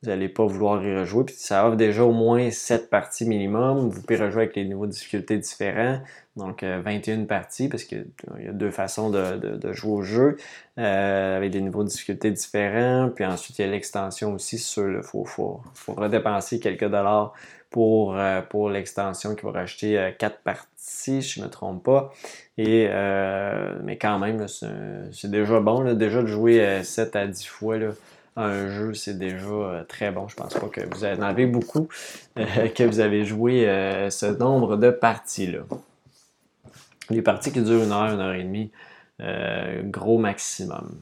[0.03, 1.25] vous n'allez pas vouloir y rejouer.
[1.25, 3.89] Puis ça offre déjà au moins 7 parties minimum.
[3.89, 6.01] Vous pouvez rejouer avec les niveaux de difficulté différents.
[6.37, 8.07] Donc 21 euh, parties, parce qu'il
[8.41, 10.39] y a deux façons de, jouer au jeu,
[10.79, 13.11] euh, avec des niveaux de difficulté différents.
[13.15, 17.33] Puis ensuite, il y a l'extension aussi sur faut, faut redépenser quelques dollars
[17.73, 22.13] pour, euh, pour l'extension qui va racheter 4 parties, si je ne me trompe pas.
[22.59, 22.89] Et,
[23.83, 25.93] mais quand même, c'est déjà bon.
[25.95, 27.79] déjà de jouer 7 à 10 fois.
[27.79, 27.89] Là,
[28.37, 30.29] un jeu, c'est déjà euh, très bon.
[30.29, 31.89] Je pense pas que vous en avez beaucoup
[32.39, 35.61] euh, que vous avez joué euh, ce nombre de parties-là.
[37.11, 38.71] Les parties qui durent une heure, une heure et demie,
[39.85, 40.99] gros maximum.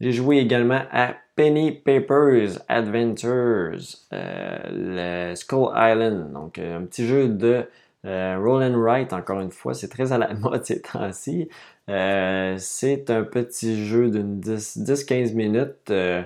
[0.00, 3.78] J'ai joué également à Penny Papers Adventures,
[4.10, 7.66] le Skull Island, donc un petit jeu de
[8.04, 11.48] roll and write, encore une fois, c'est très à la mode ces temps-ci.
[11.88, 16.22] Euh, c'est un petit jeu d'une 10-15 minutes euh,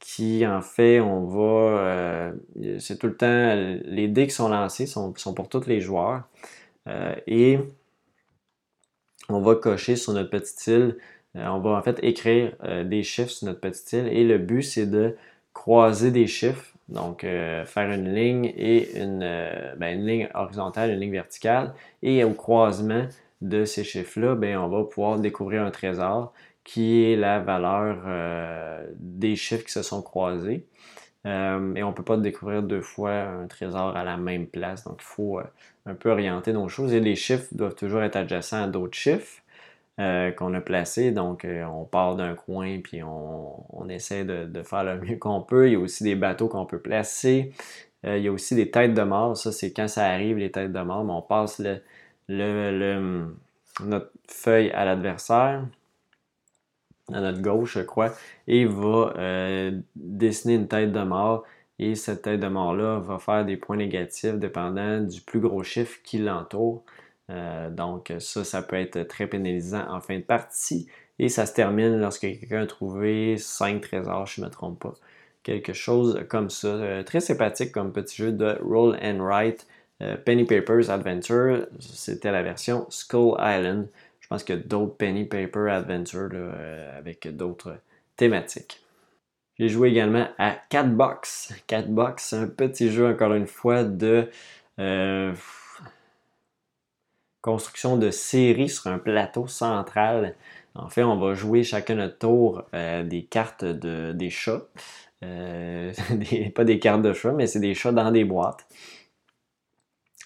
[0.00, 1.78] qui, en fait, on va.
[1.78, 2.32] Euh,
[2.78, 3.54] c'est tout le temps.
[3.84, 6.24] Les dés qui sont lancés sont, pour tous les joueurs.
[7.26, 7.58] et
[9.28, 10.96] on va cocher sur notre petite île.
[11.34, 12.52] On va en fait écrire
[12.84, 14.08] des chiffres sur notre petite île.
[14.08, 15.16] Et le but, c'est de
[15.52, 16.72] croiser des chiffres.
[16.88, 19.20] Donc, faire une ligne et une,
[19.76, 21.74] ben, une ligne horizontale, une ligne verticale.
[22.02, 23.06] Et au croisement,
[23.44, 26.32] de ces chiffres-là, ben, on va pouvoir découvrir un trésor
[26.64, 30.66] qui est la valeur euh, des chiffres qui se sont croisés.
[31.26, 34.84] Euh, et on ne peut pas découvrir deux fois un trésor à la même place.
[34.84, 35.44] Donc, il faut euh,
[35.86, 36.92] un peu orienter nos choses.
[36.94, 39.42] Et les chiffres doivent toujours être adjacents à d'autres chiffres
[39.96, 41.12] qu'on a placés.
[41.12, 45.68] Donc, on part d'un coin puis on, essaie de, faire le mieux qu'on peut.
[45.68, 47.52] Il y a aussi des bateaux qu'on peut placer.
[48.04, 49.36] il y a aussi des têtes de mort.
[49.36, 51.04] Ça, c'est quand ça arrive, les têtes de mort.
[51.04, 51.80] Mais on passe le,
[52.28, 53.34] le,
[53.82, 55.66] notre feuille à l'adversaire,
[57.12, 58.12] à notre gauche, je crois,
[58.46, 61.44] et va euh, dessiner une tête de mort.
[61.78, 65.98] Et cette tête de mort-là va faire des points négatifs dépendant du plus gros chiffre
[66.04, 66.84] qui l'entoure.
[67.30, 70.88] Euh, donc ça, ça peut être très pénalisant en fin de partie.
[71.18, 74.94] Et ça se termine lorsque quelqu'un a trouvé 5 trésors, je ne me trompe pas.
[75.42, 76.68] Quelque chose comme ça.
[76.68, 79.66] Euh, très sympathique comme petit jeu de roll and write
[80.02, 83.88] euh, Penny Papers Adventure, c'était la version Skull Island.
[84.20, 86.30] Je pense qu'il y a d'autres Penny Paper Adventure
[86.96, 87.76] avec d'autres
[88.16, 88.82] thématiques.
[89.58, 91.52] J'ai joué également à Catbox.
[91.66, 94.28] Catbox, un petit jeu, encore une fois, de
[97.44, 100.34] construction de série sur un plateau central.
[100.74, 104.62] En fait, on va jouer chacun notre tour des cartes de, des chats.
[106.54, 108.66] pas des cartes de chats, mais c'est des chats dans des boîtes.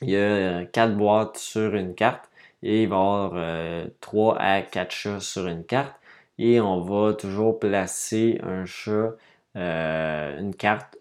[0.02, 2.30] Il y a euh, quatre boîtes sur une carte
[2.62, 5.94] et il va y avoir euh, trois à quatre chats sur une carte.
[6.38, 9.14] Et on va toujours placer un chat,
[9.56, 10.96] euh, une carte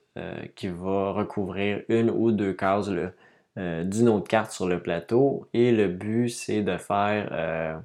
[0.55, 2.89] qui va recouvrir une ou deux cases
[3.57, 5.47] d'une autre carte sur le plateau.
[5.53, 7.81] Et le but, c'est de faire,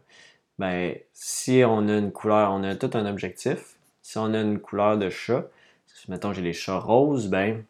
[0.58, 3.76] ben, si on a une couleur, on a tout un objectif.
[4.02, 5.46] Si on a une couleur de chat,
[5.86, 7.64] si mettons j'ai les chats roses, ben,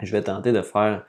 [0.00, 1.04] je vais tenter de faire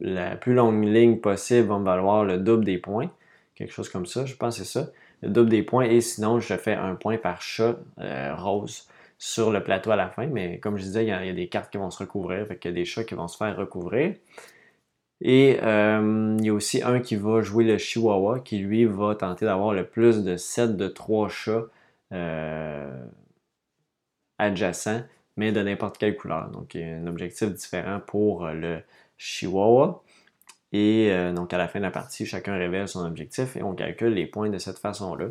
[0.00, 3.10] la plus longue ligne possible va me valoir le double des points.
[3.54, 4.90] Quelque chose comme ça, je pense que c'est ça.
[5.22, 8.88] Le double des points et sinon je fais un point par chat euh, rose
[9.20, 10.26] sur le plateau à la fin.
[10.26, 12.74] Mais comme je disais, il y, a, des cartes qui vont se recouvrir, qu'il y
[12.74, 14.16] a des chats qui vont se faire recouvrir.
[15.20, 19.14] Et euh, il y a aussi un qui va jouer le Chihuahua, qui lui va
[19.14, 21.66] tenter d'avoir le plus de 7 de 3 chats
[22.12, 23.04] euh,
[24.38, 25.02] adjacents,
[25.36, 26.48] mais de n'importe quelle couleur.
[26.48, 28.80] Donc il y a un objectif différent pour le
[29.18, 30.02] Chihuahua.
[30.72, 33.74] Et euh, donc à la fin de la partie, chacun révèle son objectif et on
[33.74, 35.26] calcule les points de cette façon-là.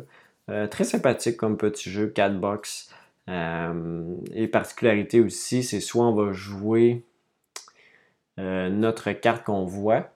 [0.48, 2.90] Euh, très sympathique comme petit jeu, 4 box.
[3.28, 7.04] Euh, et particularité aussi, c'est soit on va jouer
[8.38, 10.08] notre carte qu'on voit,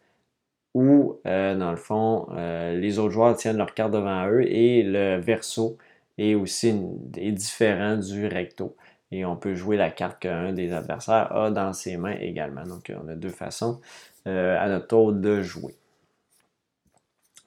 [0.73, 5.77] ou dans le fond, les autres joueurs tiennent leur carte devant eux et le verso
[6.17, 8.75] est aussi différent du recto
[9.15, 12.65] et on peut jouer la carte qu'un des adversaires a dans ses mains également.
[12.65, 13.81] Donc on a deux façons
[14.27, 15.77] euh, à notre tour de jouer.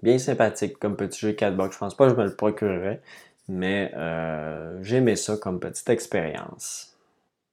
[0.02, 1.74] Bien sympathique comme petit jeu 4 box.
[1.76, 3.02] Je pense pas que je me le procurerais,
[3.48, 6.96] mais euh, j'aimais ça comme petite expérience.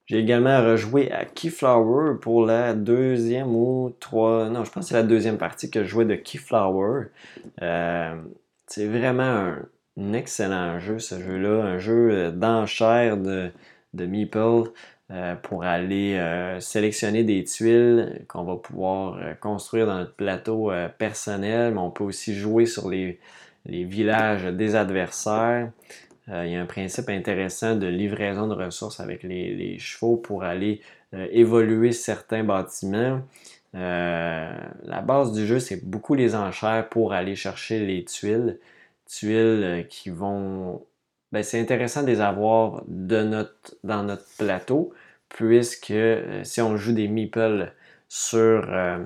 [0.05, 4.49] J'ai également rejoué à Keyflower pour la deuxième ou trois.
[4.49, 7.07] Non, je pense que c'est la deuxième partie que je jouais de Keyflower.
[7.63, 8.15] Euh,
[8.67, 9.55] c'est vraiment
[9.97, 11.63] un, excellent jeu, ce jeu-là.
[11.63, 13.51] Un jeu d'enchère de,
[13.95, 14.69] de Meeple
[15.11, 20.71] euh, pour aller euh, sélectionner des tuiles qu'on va pouvoir euh, construire dans notre plateau
[20.97, 23.19] personnel, mais on peut aussi jouer sur les,
[23.65, 25.71] villages des adversaires.
[26.27, 30.81] il y a un principe intéressant de livraison de ressources avec les, chevaux pour aller
[31.13, 33.21] évoluer certains bâtiments.
[33.73, 38.59] la base du jeu, c'est beaucoup les enchères pour aller chercher les tuiles.
[39.07, 40.81] Tuiles qui vont
[41.35, 44.93] ben, c'est intéressant de les avoir de notre, dans notre plateau,
[45.27, 47.73] puisque euh, si on joue des meeples
[48.07, 49.03] sur, euh,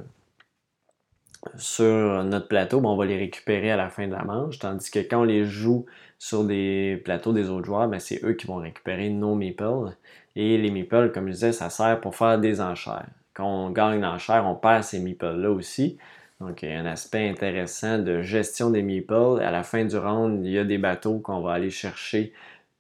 [1.57, 4.91] sur notre plateau, ben, on va les récupérer à la fin de la manche, tandis
[4.91, 5.85] que quand on les joue
[6.17, 9.95] sur des plateaux des autres joueurs, ben, c'est eux qui vont récupérer nos meeples.
[10.35, 13.07] Et les meeples, comme je disais, ça sert pour faire des enchères.
[13.33, 15.97] Quand on gagne l'enchère, on perd ces meeples-là aussi.
[16.41, 19.41] Donc, il y a un aspect intéressant de gestion des meeples.
[19.41, 22.33] À la fin du round, il y a des bateaux qu'on va aller chercher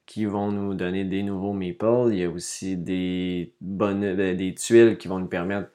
[0.05, 2.09] qui vont nous donner des nouveaux meeples.
[2.11, 5.69] Il y a aussi des, bonnes, ben, des tuiles qui vont nous permettre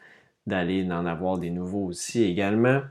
[0.47, 2.83] d'aller en avoir des nouveaux aussi également.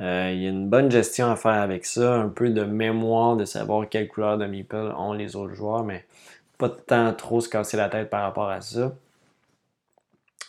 [0.00, 3.36] Euh, il y a une bonne gestion à faire avec ça, un peu de mémoire
[3.36, 6.04] de savoir quelle couleur de meeple ont les autres joueurs, mais
[6.58, 8.92] pas de trop se casser la tête par rapport à ça.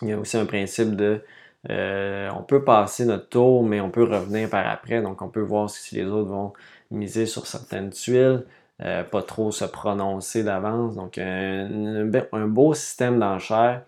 [0.01, 1.23] Il y a aussi un principe de
[1.69, 5.01] euh, on peut passer notre tour, mais on peut revenir par après.
[5.01, 6.53] Donc, on peut voir si les autres vont
[6.91, 8.45] miser sur certaines tuiles,
[8.81, 10.95] euh, pas trop se prononcer d'avance.
[10.95, 12.05] Donc, un,
[12.47, 13.83] beau système d'enchères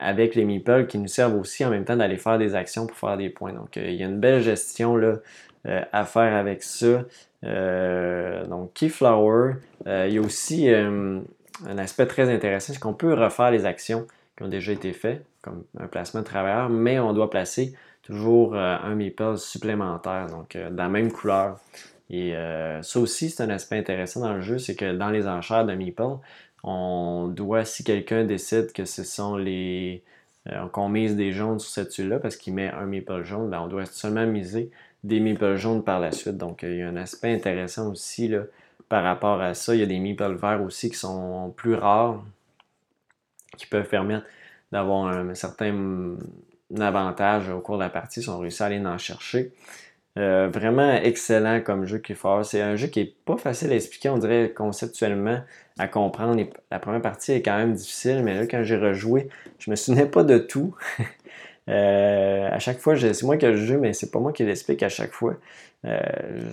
[0.00, 2.96] avec les meeples qui nous servent aussi en même temps d'aller faire des actions pour
[2.96, 3.52] faire des points.
[3.52, 5.16] Donc, euh, il y a une belle gestion là,
[5.92, 7.04] à faire avec ça.
[7.42, 11.22] donc, Keyflower, il y a aussi un
[11.78, 15.64] aspect très intéressant, c'est qu'on peut refaire les actions qui ont déjà été faites comme
[15.78, 20.70] un placement de travailleur, mais on doit placer toujours euh, un meeple supplémentaire, donc euh,
[20.70, 21.58] dans la même couleur.
[22.10, 25.28] Et euh, ça aussi, c'est un aspect intéressant dans le jeu, c'est que dans les
[25.28, 26.18] enchères de meeple,
[26.62, 30.02] on doit, si quelqu'un décide que ce sont les.
[30.72, 33.68] qu'on mise des jaunes sur cette tuile-là parce qu'il met un meeple jaune, ben, on
[33.68, 34.70] doit seulement miser
[35.04, 36.36] des meeples jaunes par la suite.
[36.36, 38.42] Donc, il y a un aspect intéressant aussi là,
[38.88, 39.74] par rapport à ça.
[39.74, 42.22] Il y a des meeples verts aussi qui sont plus rares,
[43.56, 44.26] qui peuvent permettre
[44.72, 46.16] d'avoir un, certain
[46.78, 49.52] avantage au cours de la partie si on réussit à aller en chercher.
[50.18, 53.76] Euh, vraiment excellent comme jeu qui est C'est un jeu qui est pas facile à
[53.76, 55.40] expliquer, on dirait conceptuellement
[55.78, 56.42] à comprendre.
[56.70, 60.06] La première partie est quand même difficile, mais là, quand j'ai rejoué, je me souvenais
[60.06, 60.74] pas de tout.
[61.68, 64.42] Euh, à chaque fois, c'est moi qui ai le jeu, mais c'est pas moi qui
[64.42, 65.36] l'explique à chaque fois.
[65.84, 66.00] Euh,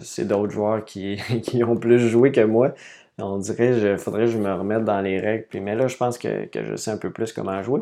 [0.04, 1.20] c'est d'autres joueurs qui,
[1.64, 2.76] ont plus joué que moi.
[3.20, 5.46] On dirait qu'il faudrait que je me remette dans les règles.
[5.50, 7.82] Puis, mais là, je pense que, je sais un peu plus comment jouer.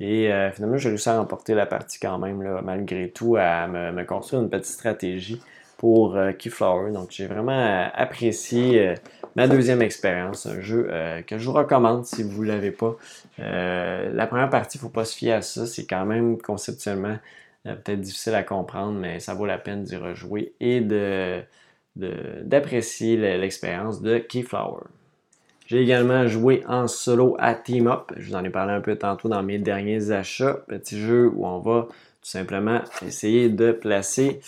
[0.00, 3.68] Et euh, finalement, j'ai réussi à remporter la partie quand même, là, malgré tout, à
[3.68, 5.40] me, construire une petite stratégie
[5.76, 6.90] pour euh, Keyflower.
[6.90, 8.96] Donc, j'ai vraiment euh, apprécié
[9.36, 10.46] ma deuxième expérience.
[10.46, 10.90] Un jeu
[11.28, 12.96] que je vous recommande si vous ne l'avez pas.
[13.38, 15.64] la première partie, il ne faut pas se fier à ça.
[15.64, 17.18] C'est quand même conceptuellement
[17.62, 21.40] peut-être difficile à comprendre, mais ça vaut la peine d'y rejouer et de
[21.96, 24.84] d'apprécier l'expérience de Keyflower.
[25.66, 28.12] J'ai également joué en solo à Team Up.
[28.16, 30.58] Je vous en ai parlé un peu tantôt dans mes derniers achats.
[30.68, 31.88] Petit jeu où on va
[32.22, 34.40] tout simplement essayer de placer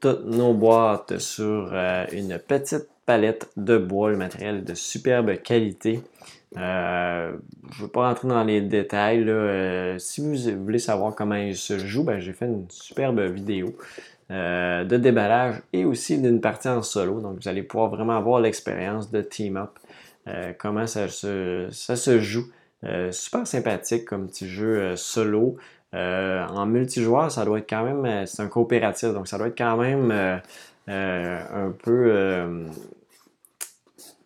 [0.00, 6.02] toutes nos boîtes sur euh, une petite palette de bois, le matériel de superbe qualité.
[6.56, 7.32] Euh,
[7.72, 9.28] je ne veux pas rentrer dans les détails.
[9.28, 13.74] Euh, si vous voulez savoir comment il se joue, ben, j'ai fait une superbe vidéo
[14.30, 17.22] euh, de déballage et aussi d'une partie en solo.
[17.22, 19.70] Donc, vous allez pouvoir vraiment avoir l'expérience de Team Up,
[20.26, 22.44] euh, comment ça se, joue.
[22.84, 25.56] Euh, super sympathique comme petit jeu solo.
[25.94, 29.78] en multijoueur, ça doit être quand même, c'est un coopératif, donc ça doit être quand
[29.78, 30.12] même
[30.86, 32.68] un peu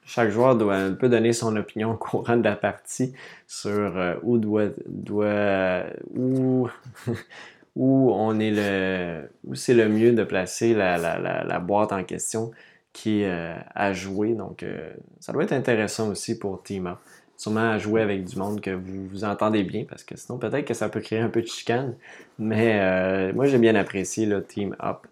[0.04, 3.14] chaque joueur doit un peu donner son opinion au courant de la partie
[3.46, 6.68] sur où doit, doit où
[7.76, 12.04] où on est le où c'est le mieux de placer la, la, la, boîte en
[12.04, 12.50] question
[12.92, 14.34] qui est euh, à jouer.
[14.34, 16.98] Donc euh, ça doit être intéressant aussi pour Team Up.
[17.36, 20.64] Sûrement à jouer avec du monde que vous vous entendez bien parce que sinon peut-être
[20.64, 21.96] que ça peut créer un peu de chicane.
[22.38, 25.06] Mais euh, moi j'ai bien apprécié le Team Up,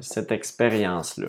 [0.00, 1.28] cette expérience-là.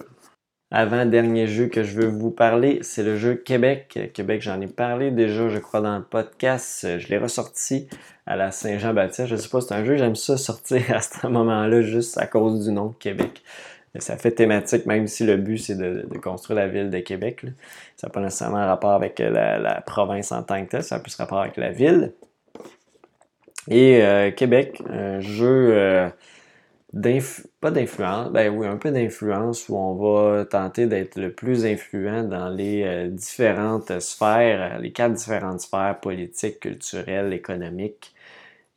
[0.78, 4.12] Avant-dernier jeu que je veux vous parler, c'est le jeu Québec.
[4.14, 7.00] Québec, j'en ai parlé déjà, je crois, dans le podcast.
[7.00, 7.88] Je l'ai ressorti
[8.26, 9.28] à la Saint-Jean-Baptiste.
[9.28, 12.66] Je sais pas, c'est un jeu, j'aime ça sortir à ce moment-là juste à cause
[12.66, 13.42] du nom Québec.
[14.00, 17.46] Ça fait thématique, même si le but c'est de, construire la ville de Québec.
[17.96, 21.16] Ça n'a pas nécessairement rapport avec la, province en tant que tel, ça a plus
[21.16, 22.12] rapport avec la ville.
[23.70, 26.10] Et euh, Québec, un jeu euh,
[27.60, 32.24] pas d'influence, ben oui, un peu d'influence où on va tenter d'être le plus influent
[32.24, 38.14] dans les euh, différentes sphères, les quatre différentes sphères politiques, culturelles, économiques.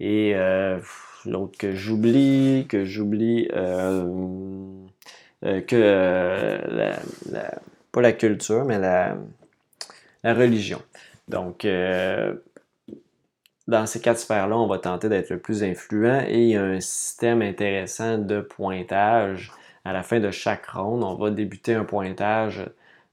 [0.01, 0.79] Et euh,
[1.27, 4.05] l'autre que j'oublie, que j'oublie, euh,
[5.43, 5.77] que
[7.31, 7.51] la,
[7.93, 9.17] pas la culture, mais la
[10.25, 10.83] religion.
[11.29, 11.67] Donc,
[13.69, 16.65] dans ces quatre sphères-là, on va tenter d'être le plus influent et il y a
[16.65, 19.53] un système intéressant de pointage.
[19.85, 22.65] À la fin de chaque ronde, on va débuter un pointage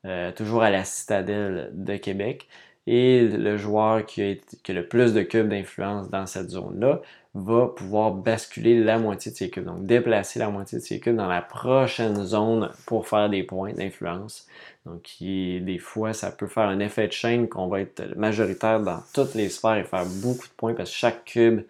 [0.05, 2.47] euh, toujours à la citadelle de Québec.
[2.87, 7.01] Et le joueur qui a, le plus de cubes d'influence dans cette zone-là
[7.35, 9.65] va pouvoir basculer la moitié de ses cubes.
[9.65, 13.73] Donc déplacer la moitié de ses cubes dans la prochaine zone pour faire des points
[13.73, 14.47] d'influence.
[14.85, 18.99] Donc, des fois, ça peut faire un effet de chaîne qu'on va être majoritaire dans
[19.13, 21.61] toutes les sphères et faire beaucoup de points parce que chaque cube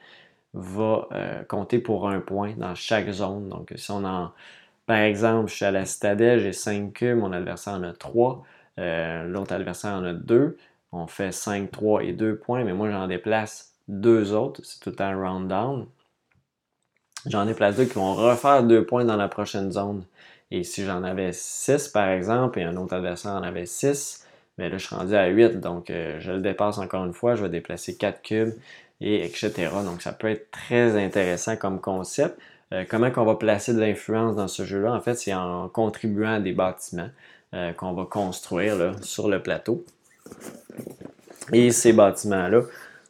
[0.53, 3.49] va euh, compter pour un point dans chaque zone.
[3.49, 4.31] Donc, si on en,
[4.85, 8.43] par exemple, je suis à la citadelle, j'ai 5 cubes, mon adversaire en a 3,
[8.79, 10.57] euh, l'autre adversaire en a 2,
[10.91, 14.95] on fait 5, 3 et 2 points, mais moi j'en déplace deux autres, c'est tout
[14.99, 15.87] un round down.
[17.27, 20.03] J'en déplace deux qui vont refaire deux points dans la prochaine zone.
[20.51, 24.25] Et si j'en avais 6, par exemple, et un autre adversaire en avait 6,
[24.57, 27.13] mais ben là, je suis rendu à 8, donc euh, je le dépasse encore une
[27.13, 28.53] fois, je vais déplacer 4 cubes,
[29.01, 29.51] et etc.
[29.83, 32.39] Donc, ça peut être très intéressant comme concept.
[32.73, 34.93] Euh, comment qu'on va placer de l'influence dans ce jeu-là?
[34.93, 37.09] En fait, c'est en contribuant à des bâtiments
[37.53, 39.83] euh, qu'on va construire sur le plateau.
[41.53, 42.61] Et ces bâtiments-là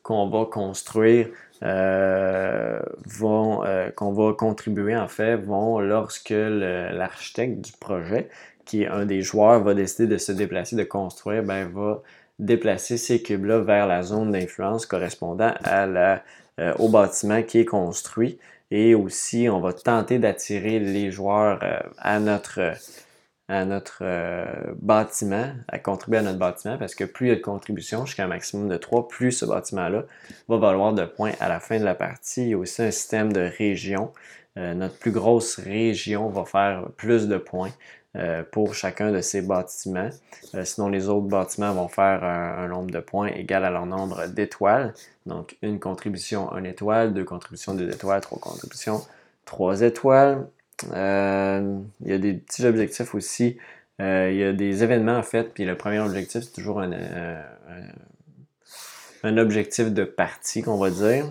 [0.06, 1.30] qu'on va construire
[1.64, 8.30] euh, vont, euh, qu'on va contribuer en fait, vont lorsque l'architecte du projet,
[8.66, 12.04] qui est un des joueurs, va décider de se déplacer, de construire, ben va
[12.38, 16.18] déplacer ces cubes-là vers la zone d'influence correspondant euh,
[16.78, 18.38] au bâtiment qui est construit.
[18.70, 21.60] Et aussi, on va tenter d'attirer les joueurs
[21.98, 22.60] à notre
[23.48, 24.46] à notre euh,
[24.82, 28.24] bâtiment, à contribuer à notre bâtiment, parce que plus il y a de contributions, jusqu'à
[28.24, 30.04] un maximum de 3, plus ce bâtiment-là
[30.48, 32.44] va valoir de points à la fin de la partie.
[32.44, 34.12] Il y a aussi un système de région.
[34.58, 37.72] Euh, notre plus grosse région va faire plus de points
[38.16, 40.10] euh, pour chacun de ces bâtiments.
[40.64, 44.94] sinon, les autres bâtiments vont faire un, nombre de points égal à leur nombre d'étoiles.
[45.26, 49.02] Donc, une contribution, une étoile, deux contributions, deux étoiles, trois contributions,
[49.44, 50.48] trois étoiles,
[50.92, 53.58] euh, il y a des petits objectifs aussi.
[54.02, 56.92] Euh, il y a des événements en fait, puis le premier objectif, c'est toujours un,
[56.92, 57.42] euh,
[59.24, 61.26] un, objectif de partie qu'on va dire.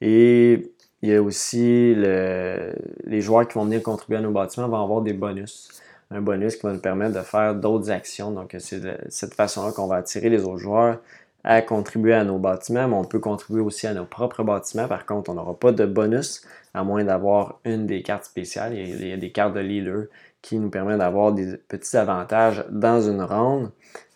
[0.00, 4.82] et il y a aussi les joueurs qui vont venir contribuer à nos bâtiments vont
[4.82, 5.82] avoir des bonus.
[6.10, 8.30] Un bonus qui va nous permettre de faire d'autres actions.
[8.30, 10.98] Donc, c'est de cette façon-là qu'on va attirer les autres joueurs
[11.44, 14.88] à contribuer à nos bâtiments, mais on peut contribuer aussi à nos propres bâtiments.
[14.88, 16.42] Par contre, on n'aura pas de bonus,
[16.72, 18.74] à moins d'avoir une des cartes spéciales.
[18.74, 20.06] Il y a, des cartes de leader
[20.40, 23.70] qui nous permettent d'avoir des petits avantages dans une ronde.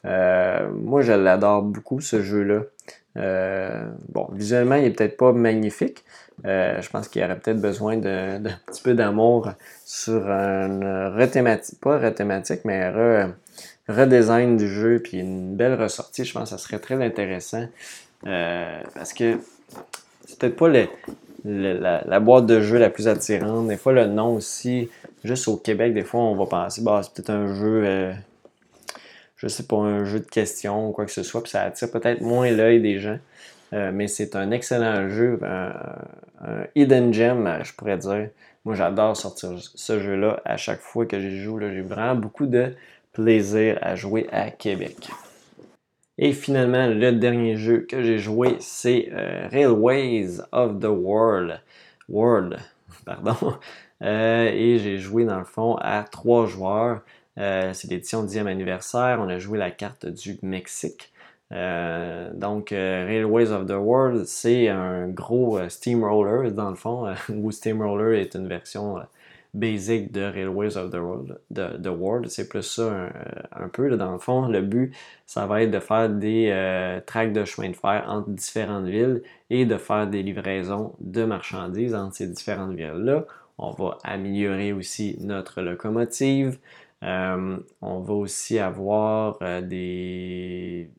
[0.06, 2.62] Euh, moi, je l'adore beaucoup, ce jeu-là.
[3.18, 6.04] Euh, bon, visuellement, il n'est peut-être pas magnifique.
[6.46, 9.50] Euh, je pense qu'il y aurait peut-être besoin d'un petit peu d'amour
[9.84, 13.32] sur un rethématique, pas rethématique, mais re,
[13.89, 17.66] redesign du jeu puis une belle ressortie, je pense que ça serait très intéressant.
[18.26, 19.39] Euh, parce que
[20.26, 20.68] c'est peut-être pas
[21.45, 23.68] la, boîte de jeu la plus attirante.
[23.68, 24.89] Des fois, le nom aussi,
[25.24, 28.12] juste au Québec, des fois, on va penser, bah, c'est peut-être un jeu, euh,
[29.36, 31.91] je sais pas, un jeu de questions ou quoi que ce soit, puis ça attire
[31.91, 33.18] peut-être moins l'œil des gens.
[33.74, 35.72] Euh, mais c'est un excellent jeu, un,
[36.74, 38.28] hidden gem, je pourrais dire.
[38.64, 41.61] Moi, j'adore sortir ce jeu-là à chaque fois que j'y joue.
[41.61, 42.74] J'ai vraiment beaucoup de
[43.18, 45.10] plaisir à jouer à Québec.
[46.18, 51.60] Et finalement, le dernier jeu que j'ai joué, c'est euh, Railways of the World.
[52.08, 52.58] World,
[53.04, 53.54] pardon.
[54.04, 57.00] Euh, et j'ai joué dans le fond à trois joueurs.
[57.38, 59.18] Euh, c'est l'édition 10e anniversaire.
[59.20, 61.12] On a joué la carte du Mexique.
[61.50, 68.36] donc, Railways of the World, c'est un gros steamroller dans le fond, où steamroller est
[68.36, 68.98] une version
[69.59, 71.40] basic de Railways of the World.
[71.50, 72.28] De, World.
[72.28, 73.11] C'est plus ça
[73.52, 73.96] un, peu.
[73.96, 74.94] dans le fond, le but,
[75.26, 79.22] ça va être de faire des euh, tracks de chemin de fer entre différentes villes
[79.50, 83.24] et de faire des livraisons de marchandises entre ces différentes villes-là.
[83.59, 86.59] On va améliorer aussi notre locomotive.
[87.02, 90.90] Euh, on va aussi avoir euh, des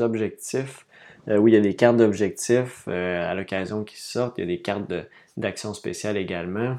[0.00, 0.86] objectifs.
[1.26, 4.38] oui, il y a des cartes d'objectifs à l'occasion qui sortent.
[4.38, 4.92] Il y a des cartes
[5.36, 6.78] d'action spéciale également.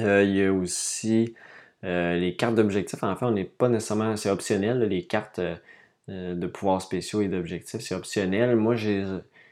[0.00, 1.34] Euh, il y a aussi
[1.84, 3.02] euh, les cartes d'objectifs.
[3.02, 4.16] En fait, on n'est pas nécessairement.
[4.16, 7.80] C'est optionnel, les cartes euh, de pouvoirs spéciaux et d'objectifs.
[7.80, 8.56] C'est optionnel.
[8.56, 8.76] Moi,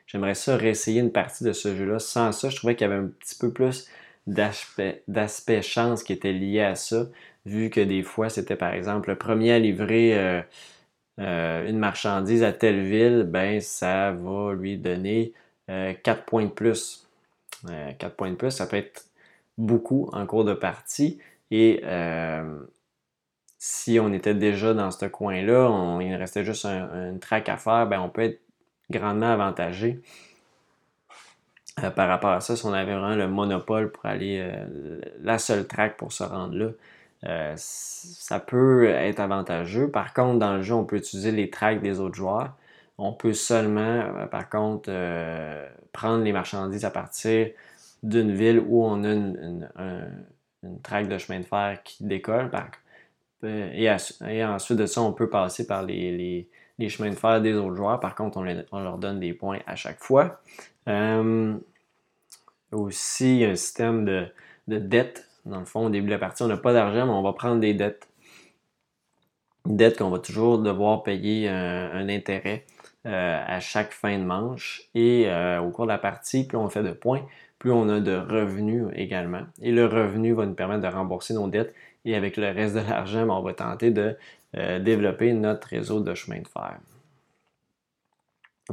[0.07, 1.99] j'aimerais ça réessayer une partie de ce jeu-là.
[1.99, 3.89] Sans ça, je trouvais qu'il y avait un petit peu plus
[4.27, 7.09] d'aspect chance qui était lié à ça,
[7.45, 10.45] vu que des fois, c'était par exemple le premier à livrer
[11.19, 15.33] une marchandise à telle ville, ben ça va lui donner
[15.69, 17.09] 4 points de plus.
[17.99, 19.07] 4 points de plus, ça peut être
[19.59, 21.19] beaucoup en cours de partie.
[21.51, 22.65] Et euh,
[23.59, 27.87] si on était déjà dans ce coin-là, il restait juste un, une track à faire,
[27.87, 28.41] ben on peut être
[28.91, 30.03] grandement avantagé
[31.83, 32.57] euh, par rapport à ça.
[32.57, 36.57] Si on avait vraiment le monopole pour aller euh, la seule track pour se rendre
[36.57, 36.71] là,
[37.57, 39.89] ça peut être avantageux.
[39.89, 42.57] Par contre, dans le jeu, on peut utiliser les tracks des autres joueurs.
[42.99, 44.91] On peut seulement, par contre,
[45.93, 47.51] prendre les marchandises à partir
[48.03, 49.69] d'une ville où on a une,
[50.83, 52.51] track de chemin de fer qui décolle.
[53.43, 56.49] et, ensuite de ça, on peut passer par les,
[56.89, 58.01] chemins de fer des autres joueurs.
[58.01, 60.41] Par contre, on, leur donne des points à chaque fois.
[62.73, 64.27] aussi, il y a un système de,
[64.69, 67.13] de dette dans le fond, au début de la partie, on n'a pas d'argent, mais
[67.13, 68.09] on va prendre des dettes.
[69.67, 72.65] Une dette qu'on va toujours devoir payer un, intérêt
[73.07, 74.89] euh, à chaque fin de manche.
[74.95, 77.23] Et euh, au cours de la partie, plus on fait de points,
[77.63, 79.43] plus on a de revenus également.
[79.61, 81.73] Et le revenu va nous permettre de rembourser nos dettes.
[82.05, 84.17] Et avec le reste de l'argent, ben, on va tenter de
[84.57, 86.81] euh, développer notre réseau de chemin de fer.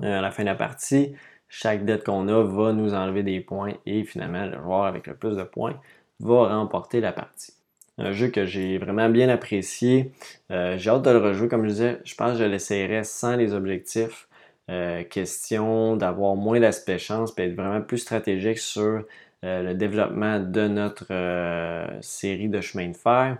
[0.02, 1.14] à la fin de la partie,
[1.50, 5.14] chaque dette qu'on a va nous enlever des points et finalement le joueur avec le
[5.14, 5.80] plus de points
[6.20, 7.54] va remporter la partie.
[8.00, 10.14] Un jeu que j'ai vraiment bien apprécié.
[10.50, 11.48] Euh, j'ai hâte de le rejouer.
[11.48, 14.28] Comme je disais, je pense que je l'essayerai sans les objectifs.
[14.70, 19.04] Euh, question d'avoir moins d'aspect chance et être vraiment plus stratégique sur
[19.44, 21.08] euh, le développement de notre
[22.02, 23.38] série de chemin de fer.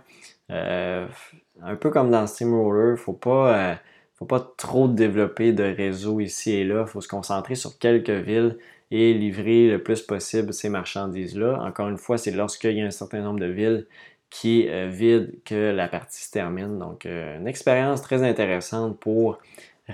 [0.50, 3.78] un peu comme dans Steamroller, faut pas
[4.20, 6.84] faut pas trop développer de réseau ici et là.
[6.86, 8.58] Il faut se concentrer sur quelques villes
[8.90, 11.62] et livrer le plus possible ces marchandises-là.
[11.62, 13.86] Encore une fois, c'est lorsqu'il y a un certain nombre de villes
[14.28, 16.78] qui est euh, vide que la partie se termine.
[16.78, 19.38] Donc, euh, une expérience très intéressante pour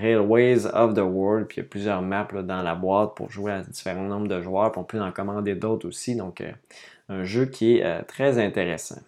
[0.00, 1.46] Railways of the World.
[1.48, 4.40] Puis il y a plusieurs maps dans la boîte pour jouer à différents nombres de
[4.40, 4.72] joueurs.
[4.72, 6.16] Puis on peut en commander d'autres aussi.
[6.16, 6.50] Donc, euh,
[7.08, 9.00] un jeu qui est très intéressant.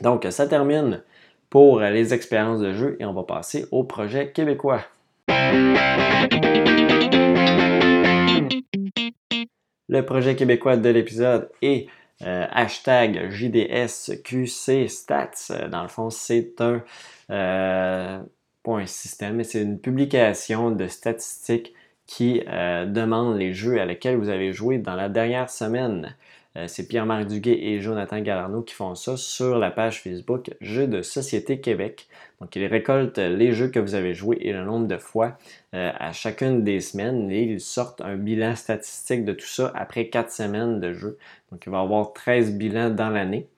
[0.00, 1.02] Donc, ça termine
[1.50, 4.82] pour les expériences de jeu et on va passer au projet québécois.
[9.88, 11.86] Le projet québécois de l'épisode est
[12.22, 15.30] euh, hashtag JDSQC Stats.
[15.50, 16.82] Euh, dans le fond, c'est un,
[17.30, 18.18] euh,
[18.74, 21.72] un système, c'est une publication de statistiques
[22.06, 26.14] qui demande les jeux à lesquels vous avez joué dans la dernière semaine.
[26.56, 30.86] Euh, c'est Pierre-Marc Duguay et Jonathan Galarno qui font ça sur la page Facebook Jeux
[30.86, 32.08] de Société Québec.
[32.40, 35.36] Donc, ils récoltent les jeux que vous avez joués et le nombre de fois
[35.74, 40.08] euh, à chacune des semaines et ils sortent un bilan statistique de tout ça après
[40.08, 41.18] 4 semaines de jeu.
[41.52, 43.48] Donc, il va y avoir 13 bilans dans l'année.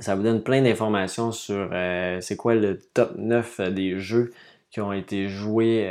[0.00, 4.32] Ça vous donne plein d'informations sur euh, c'est quoi le top 9 des jeux
[4.70, 5.84] qui ont été joués,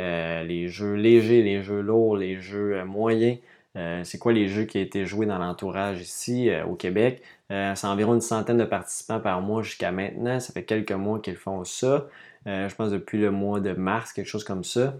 [0.46, 3.36] les jeux légers, les jeux lourds, les jeux moyens,
[3.76, 7.22] euh, c'est quoi les jeux qui ont été joués dans l'entourage ici euh, au Québec?
[7.52, 10.40] Euh, c'est environ une centaine de participants par mois jusqu'à maintenant.
[10.40, 12.08] Ça fait quelques mois qu'ils font ça.
[12.46, 14.94] je pense depuis le mois de mars, quelque chose comme ça.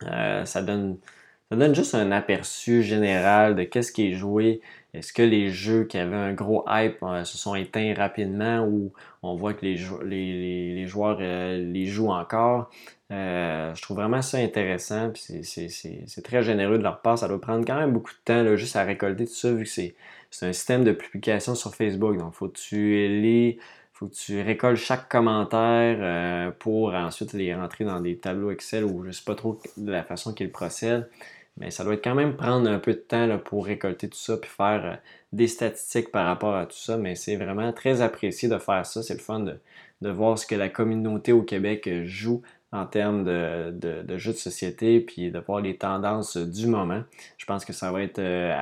[0.00, 0.98] ça, donne,
[1.50, 4.60] ça donne juste un aperçu général de qu'est-ce qui est joué.
[4.96, 8.92] Est-ce que les jeux qui avaient un gros hype se sont éteints rapidement ou
[9.22, 9.76] on voit que les,
[10.86, 12.70] joueurs les jouent encore?
[13.12, 15.12] Euh, je trouve vraiment ça intéressant.
[15.14, 17.18] C'est très généreux de leur part.
[17.18, 19.70] Ça doit prendre quand même beaucoup de temps juste à récolter tout ça, vu que
[19.70, 19.94] c'est
[20.42, 22.16] un système de publication sur Facebook.
[22.18, 23.58] Donc, faut que tu les,
[23.92, 28.84] faut que tu récoltes chaque commentaire euh, pour ensuite les rentrer dans des tableaux Excel
[28.84, 31.08] ou je ne sais pas trop de la façon qu'ils procèdent.
[31.58, 34.50] Mais ça doit quand même prendre un peu de temps pour récolter tout ça puis
[34.50, 34.96] faire euh,
[35.32, 36.96] des statistiques par rapport à tout ça.
[36.96, 39.02] Mais c'est vraiment très apprécié de faire ça.
[39.02, 39.58] C'est le fun de,
[40.02, 42.42] de voir ce que la communauté au Québec joue
[42.72, 47.02] en termes de, jeux de société, puis de voir les tendances du moment.
[47.38, 48.54] Je pense que ça va être euh,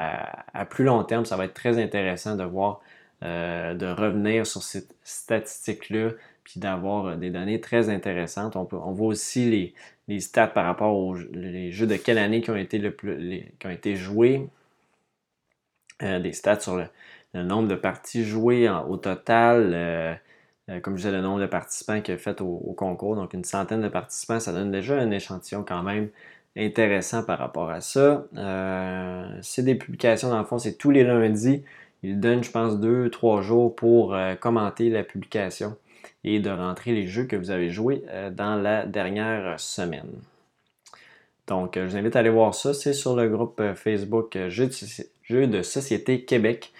[0.52, 2.80] à, plus long terme, ça va être très intéressant de voir,
[3.22, 6.10] euh, de revenir sur cette statistique-là,
[6.44, 8.56] puis d'avoir euh, des données très intéressantes.
[8.56, 9.74] On, on voit aussi les,
[10.20, 13.16] stats par rapport aux les jeux de quelle année qui ont été, le plus,
[13.58, 14.48] qui ont été joués,
[16.00, 20.20] des stats sur le, nombre de parties jouées au total
[20.70, 23.16] euh, comme je disais, le nombre de participants qui a fait au, concours.
[23.16, 26.08] Donc, une centaine de participants, ça donne déjà un échantillon quand même
[26.56, 28.24] intéressant par rapport à ça.
[28.36, 31.64] Euh, c'est des publications, dans le fond, c'est tous les lundis.
[32.02, 35.76] Ils donnent, je pense, deux, trois jours pour euh, commenter la publication
[36.24, 38.02] et de rentrer les jeux que vous avez joués
[38.32, 40.10] dans la dernière semaine.
[41.46, 42.72] Donc, je vous invite à aller voir ça.
[42.72, 46.72] C'est sur le groupe Facebook Jeux de Société Québec.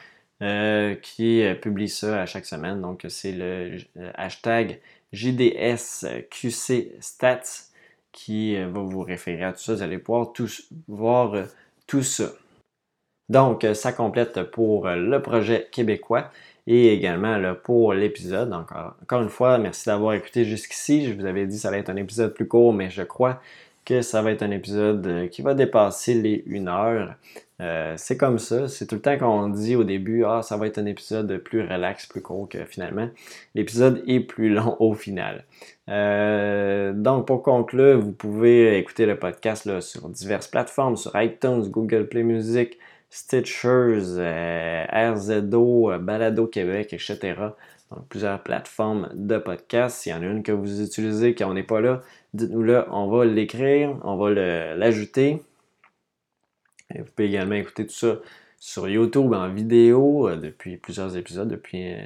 [0.42, 2.80] Euh, qui euh, publie ça à chaque semaine.
[2.80, 4.80] Donc, c'est le euh, hashtag
[5.12, 7.68] JDSQC Stats
[8.10, 9.74] qui va vous référer à tout ça.
[9.74, 10.32] Vous allez pouvoir
[10.88, 11.46] voir
[11.86, 12.32] tout ça.
[13.28, 16.30] Donc, ça complète pour le projet québécois.
[16.66, 18.52] Et également là, pour l'épisode.
[18.52, 21.06] Encore, une fois, merci d'avoir écouté jusqu'ici.
[21.06, 23.40] Je vous avais dit que ça allait être un épisode plus court, mais je crois
[23.84, 27.14] que ça va être un épisode euh, qui va dépasser les une heure.
[27.60, 30.66] Euh, c'est comme ça, c'est tout le temps qu'on dit au début, ah, ça va
[30.66, 33.08] être un épisode plus relax, plus court que finalement.
[33.54, 35.44] L'épisode est plus long au final.
[35.88, 42.08] Euh, donc, pour conclure, vous pouvez écouter le podcast sur diverses plateformes, sur iTunes, Google
[42.08, 42.78] Play Music,
[43.14, 44.18] Stitchers,
[44.92, 47.34] RZO, Balado Québec, etc.
[47.92, 49.98] Donc, plusieurs plateformes de podcast.
[49.98, 53.06] S'il y en a une que vous utilisez, qu'on n'est pas là, dites-nous là, on
[53.06, 54.30] va l'écrire, on va
[54.74, 55.42] l'ajouter.
[56.94, 58.16] Vous pouvez également écouter tout ça
[58.58, 61.98] sur YouTube en vidéo euh, depuis plusieurs épisodes, depuis, euh,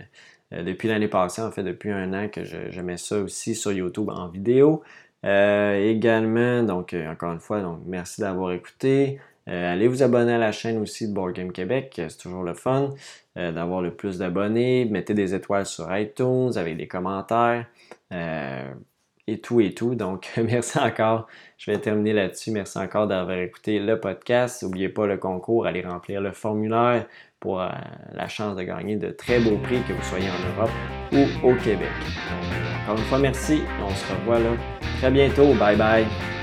[0.55, 3.73] euh, depuis l'année passée, en fait, depuis un an que je, mets ça aussi sur
[3.73, 4.83] YouTube en vidéo.
[5.25, 9.21] également, donc encore une fois, donc merci d'avoir écouté.
[9.49, 12.91] Allez vous abonner à la chaîne aussi de Board Game Québec, c'est toujours le fun
[13.35, 14.85] d'avoir le plus d'abonnés.
[14.85, 17.67] Mettez des étoiles sur iTunes avec des commentaires
[19.29, 19.95] et tout et tout.
[19.95, 21.29] Donc, merci encore.
[21.59, 22.51] Je vais terminer là-dessus.
[22.51, 24.63] Merci encore d'avoir écouté le podcast.
[24.63, 27.07] N'oubliez pas le concours, allez remplir le formulaire
[27.39, 27.69] pour euh,
[28.15, 30.71] la chance de gagner de très beaux prix, que vous soyez en Europe
[31.13, 31.89] ou au Québec.
[32.83, 33.63] encore une fois, merci.
[33.81, 34.51] On se revoit là
[34.99, 35.55] très bientôt.
[35.55, 36.38] Bye bye.